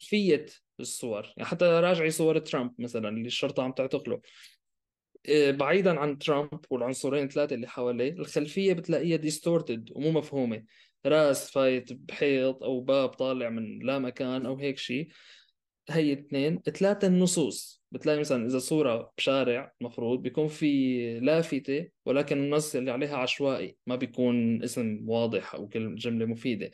خلفية 0.00 0.46
الصور 0.80 1.32
يعني 1.36 1.48
حتى 1.48 1.64
راجعي 1.64 2.10
صور 2.10 2.38
ترامب 2.38 2.72
مثلا 2.78 3.08
اللي 3.08 3.26
الشرطة 3.26 3.62
عم 3.62 3.72
تعتقله. 3.72 4.20
بعيدا 5.30 6.00
عن 6.00 6.18
ترامب 6.18 6.60
والعنصرين 6.70 7.28
ثلاثة 7.28 7.54
اللي 7.54 7.68
حواليه 7.68 8.12
الخلفية 8.12 8.72
بتلاقيها 8.72 9.16
distorted 9.16 9.90
ومو 9.92 10.10
مفهومة. 10.10 10.62
راس 11.06 11.50
فايت 11.50 11.92
بحيط 11.92 12.62
أو 12.62 12.80
باب 12.80 13.08
طالع 13.08 13.48
من 13.48 13.78
لا 13.78 13.98
مكان 13.98 14.46
أو 14.46 14.56
هيك 14.56 14.78
شيء 14.78 15.08
هي 15.90 16.12
اثنين. 16.12 16.62
ثلاثة 16.62 17.08
النصوص. 17.08 17.82
بتلاقي 17.92 18.20
مثلا 18.20 18.46
إذا 18.46 18.58
صورة 18.58 19.12
بشارع 19.18 19.72
مفروض 19.80 20.22
بيكون 20.22 20.48
في 20.48 21.20
لافتة 21.20 21.88
ولكن 22.06 22.38
النص 22.38 22.76
اللي 22.76 22.90
عليها 22.90 23.16
عشوائي. 23.16 23.76
ما 23.86 23.96
بيكون 23.96 24.62
اسم 24.62 25.04
واضح 25.06 25.54
أو 25.54 25.68
كلمة 25.68 25.96
جملة 25.96 26.26
مفيدة. 26.26 26.70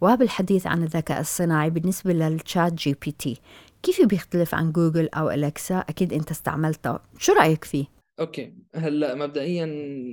وبالحديث 0.00 0.66
عن 0.66 0.82
الذكاء 0.82 1.20
الصناعي 1.20 1.70
بالنسبة 1.70 2.12
لل 2.12 2.72
ChatGPT 2.72 3.36
كيف 3.82 4.06
بيختلف 4.06 4.54
عن 4.54 4.72
جوجل 4.72 5.08
أو 5.08 5.30
أليكسا؟ 5.30 5.74
أكيد 5.74 6.12
أنت 6.12 6.30
استعملته. 6.30 6.98
شو 7.18 7.32
رأيك 7.32 7.64
فيه؟ 7.64 7.84
أوكي. 8.20 8.54
هلأ 8.74 9.14
مبدئيا 9.14 9.66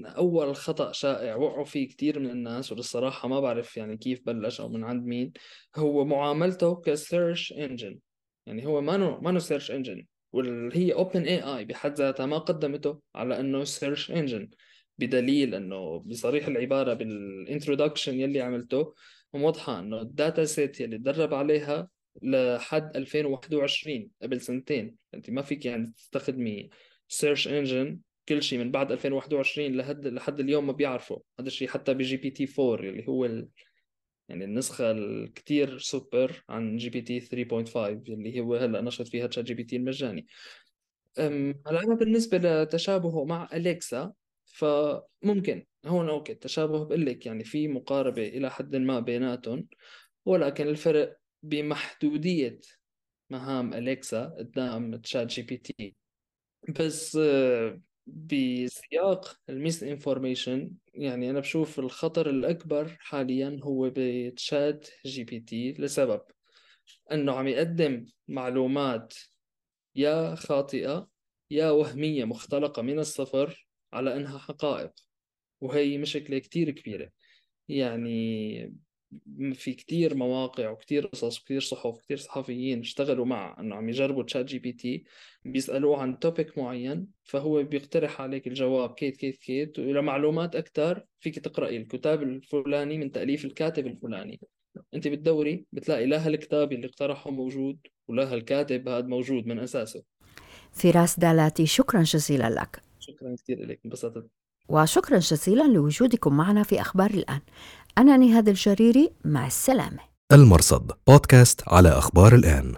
أول 0.06 0.56
خطأ 0.56 0.92
شائع 0.92 1.36
وقعوا 1.36 1.66
فيه 1.66 1.88
كثير 1.88 2.20
من 2.20 2.30
الناس 2.30 2.72
وللصراحة 2.72 3.28
ما 3.28 3.40
بعرف 3.40 3.78
يعني 3.78 3.98
كيف 3.98 4.22
بلش 4.26 4.62
أو 4.62 4.70
من 4.70 4.84
عند 4.84 5.06
مين 5.06 5.34
هو 5.76 6.06
معاملته 6.06 6.76
ك 6.76 6.87
search 6.87 7.54
engine 7.54 8.00
يعني 8.46 8.66
هو 8.66 8.82
مانو 8.82 9.20
مانو 9.20 9.39
search 9.39 9.72
engine 9.72 10.06
واللي 10.34 10.78
هي 10.78 10.94
OpenAI 10.94 11.65
بحد 11.66 11.96
ذاتها 11.96 12.26
ما 12.26 12.38
قدمته 12.38 13.00
على 13.16 13.40
إنه 13.40 13.64
search 13.63 14.12
engine 14.12 14.50
بدليل 14.98 15.56
إنه 15.56 16.00
بصريح 16.00 16.48
العبارة 16.48 16.94
بال 16.94 17.12
introduction 17.12 18.20
يلي 18.20 18.42
عملته 18.42 18.94
موضحة 19.34 19.80
إنه 19.80 20.02
ال 20.02 20.10
data 20.10 20.46
set 20.46 20.82
يلي 20.82 20.98
تدرب 20.98 21.34
عليها 21.34 21.90
لحد 22.22 22.98
2021 22.98 24.10
قبل 24.22 24.42
سنتين. 24.42 24.96
انت 25.14 25.30
ما 25.30 25.42
فيك 25.42 25.66
يعني 25.66 25.94
تستخدمي 25.98 26.70
search 27.08 27.48
engine 27.48 28.00
كل 28.30 28.44
شيء 28.44 28.60
من 28.60 28.72
بعد 28.72 28.92
2021 28.92 29.78
لحد 29.78 30.08
لحد 30.08 30.40
اليوم 30.40 30.68
ما 30.68 30.74
بيعرفوا. 30.74 31.20
هذا 31.40 31.48
الشيء 31.48 31.68
حتى 31.68 31.94
ب 31.94 32.18
GPT 32.18 32.48
4 32.60 32.90
اللي 32.90 33.08
هو 33.08 33.26
ال... 33.26 33.48
يعني 34.30 34.46
النسخة 34.46 34.92
الكتير 34.92 35.78
سوبر 35.78 36.44
عن 36.50 36.78
GPT 36.78 37.20
3.5 37.20 37.78
اللي 37.78 38.40
هو 38.40 38.56
هلأ 38.56 38.82
نشط 38.82 39.08
فيها 39.08 39.28
ChatGPT 39.28 39.76
المجاني. 39.76 40.28
هلا 41.18 41.84
أنا 41.84 41.96
بالنسبة 41.96 42.38
لتشابهه 42.38 43.26
مع 43.26 43.50
اليكسا 43.54 44.14
فممكن 44.46 45.66
هون 45.86 46.10
أوكي 46.10 46.32
التشابه 46.32 46.86
بقول 46.86 47.06
لك 47.06 47.26
يعني 47.26 47.44
في 47.44 47.68
مقاربة 47.68 48.28
إلى 48.28 48.52
حد 48.52 48.76
ما 48.76 49.00
بيناتهم 49.00 49.68
ولكن 50.26 50.68
الفرق 50.68 51.19
بمحدودية 51.43 52.60
مهام 53.30 53.73
أليكسا 53.73 54.25
قدام 54.39 54.95
ChatGPT. 54.96 55.96
بس 56.80 57.15
آه، 57.15 57.82
بسياق 58.08 59.36
ال 59.50 59.84
misinformation 59.84 60.72
يعني 60.93 61.30
أنا 61.30 61.39
بشوف 61.39 61.80
الخطر 61.80 62.30
الأكبر 62.30 62.97
حاليا 62.99 63.60
هو 63.63 63.91
ب 63.96 64.88
ChatGPT 65.06 65.74
لسبب 65.73 66.21
إنه 67.12 67.34
عم 67.34 67.47
يقدم 67.47 68.06
معلومات 68.28 69.13
يا 69.95 70.36
خاطئة 70.36 71.10
يا 71.52 71.69
وهمية 71.71 72.25
مختلقة 72.25 72.82
من 72.82 72.99
الصفر 72.99 73.67
على 73.93 74.15
إنها 74.17 74.38
حقائق 74.38 74.91
وهي 75.62 75.97
مشكلة 75.97 76.39
كتير 76.39 76.71
كبيرة. 76.71 77.12
يعني 77.69 78.75
في 79.54 79.74
كتير 79.74 80.15
مواقع 80.15 80.69
وكتير 80.69 81.08
قصص 81.08 81.41
وكتير 81.41 81.60
صحف 81.60 81.86
وكتير 81.86 82.17
صحفيين 82.17 82.80
اشتغلوا 82.80 83.26
مع 83.26 83.56
انه 83.60 83.76
عم 83.76 83.89
يجربوا 83.89 84.24
ChatGPT 84.24 85.04
بيسألوه 85.45 86.02
عن 86.02 86.19
topic 86.20 86.58
معين 86.58 87.08
فهو 87.24 87.63
بيقترح 87.63 88.22
عليك 88.22 88.48
الجواب 88.48 88.93
كيت 88.93 89.17
كيت 89.17 89.38
كيت 89.38 89.80
ولمعلومات 89.80 90.56
أكثر 90.56 91.06
فيك 91.19 91.39
تقرأي 91.39 91.78
الكتاب 91.78 92.24
الفلاني 92.24 92.98
من 92.98 93.12
تأليف 93.12 93.45
الكاتب 93.45 93.88
الفلاني. 93.88 94.39
أنت 94.93 95.08
بتدوري 95.08 95.65
بتلاقي 95.72 96.06
لا 96.06 96.28
هالكتاب 96.28 96.74
اللي 96.74 96.88
اقترحه 96.88 97.32
موجود 97.32 97.80
ولا 98.08 98.34
هالكاتب 98.34 98.89
هذا 98.89 99.08
موجود 99.08 99.48
من 99.48 99.60
أساسه. 99.60 100.04
فراس 100.72 101.19
دالاتي 101.19 101.65
شكرا 101.65 102.04
جزيلا 102.04 102.50
لك. 102.50 102.84
شكرا 103.00 103.36
كثير 103.36 103.65
لك 103.65 103.80
انبسطت. 103.86 104.30
وشكرا 104.69 105.17
جزيلا 105.17 105.63
لوجودكم 105.63 106.38
معنا 106.38 106.63
في 106.63 106.82
أخبار 106.82 107.10
الآن. 107.10 107.41
أنا 108.00 108.18
نهاد 108.18 108.50
الجريري 108.50 109.10
مع 109.26 109.48
السلامة. 109.48 110.00
المرصد 110.32 110.92
بودكاست 111.08 111.62
على 111.68 111.90
أخبار 111.90 112.36
الآن. 112.36 112.76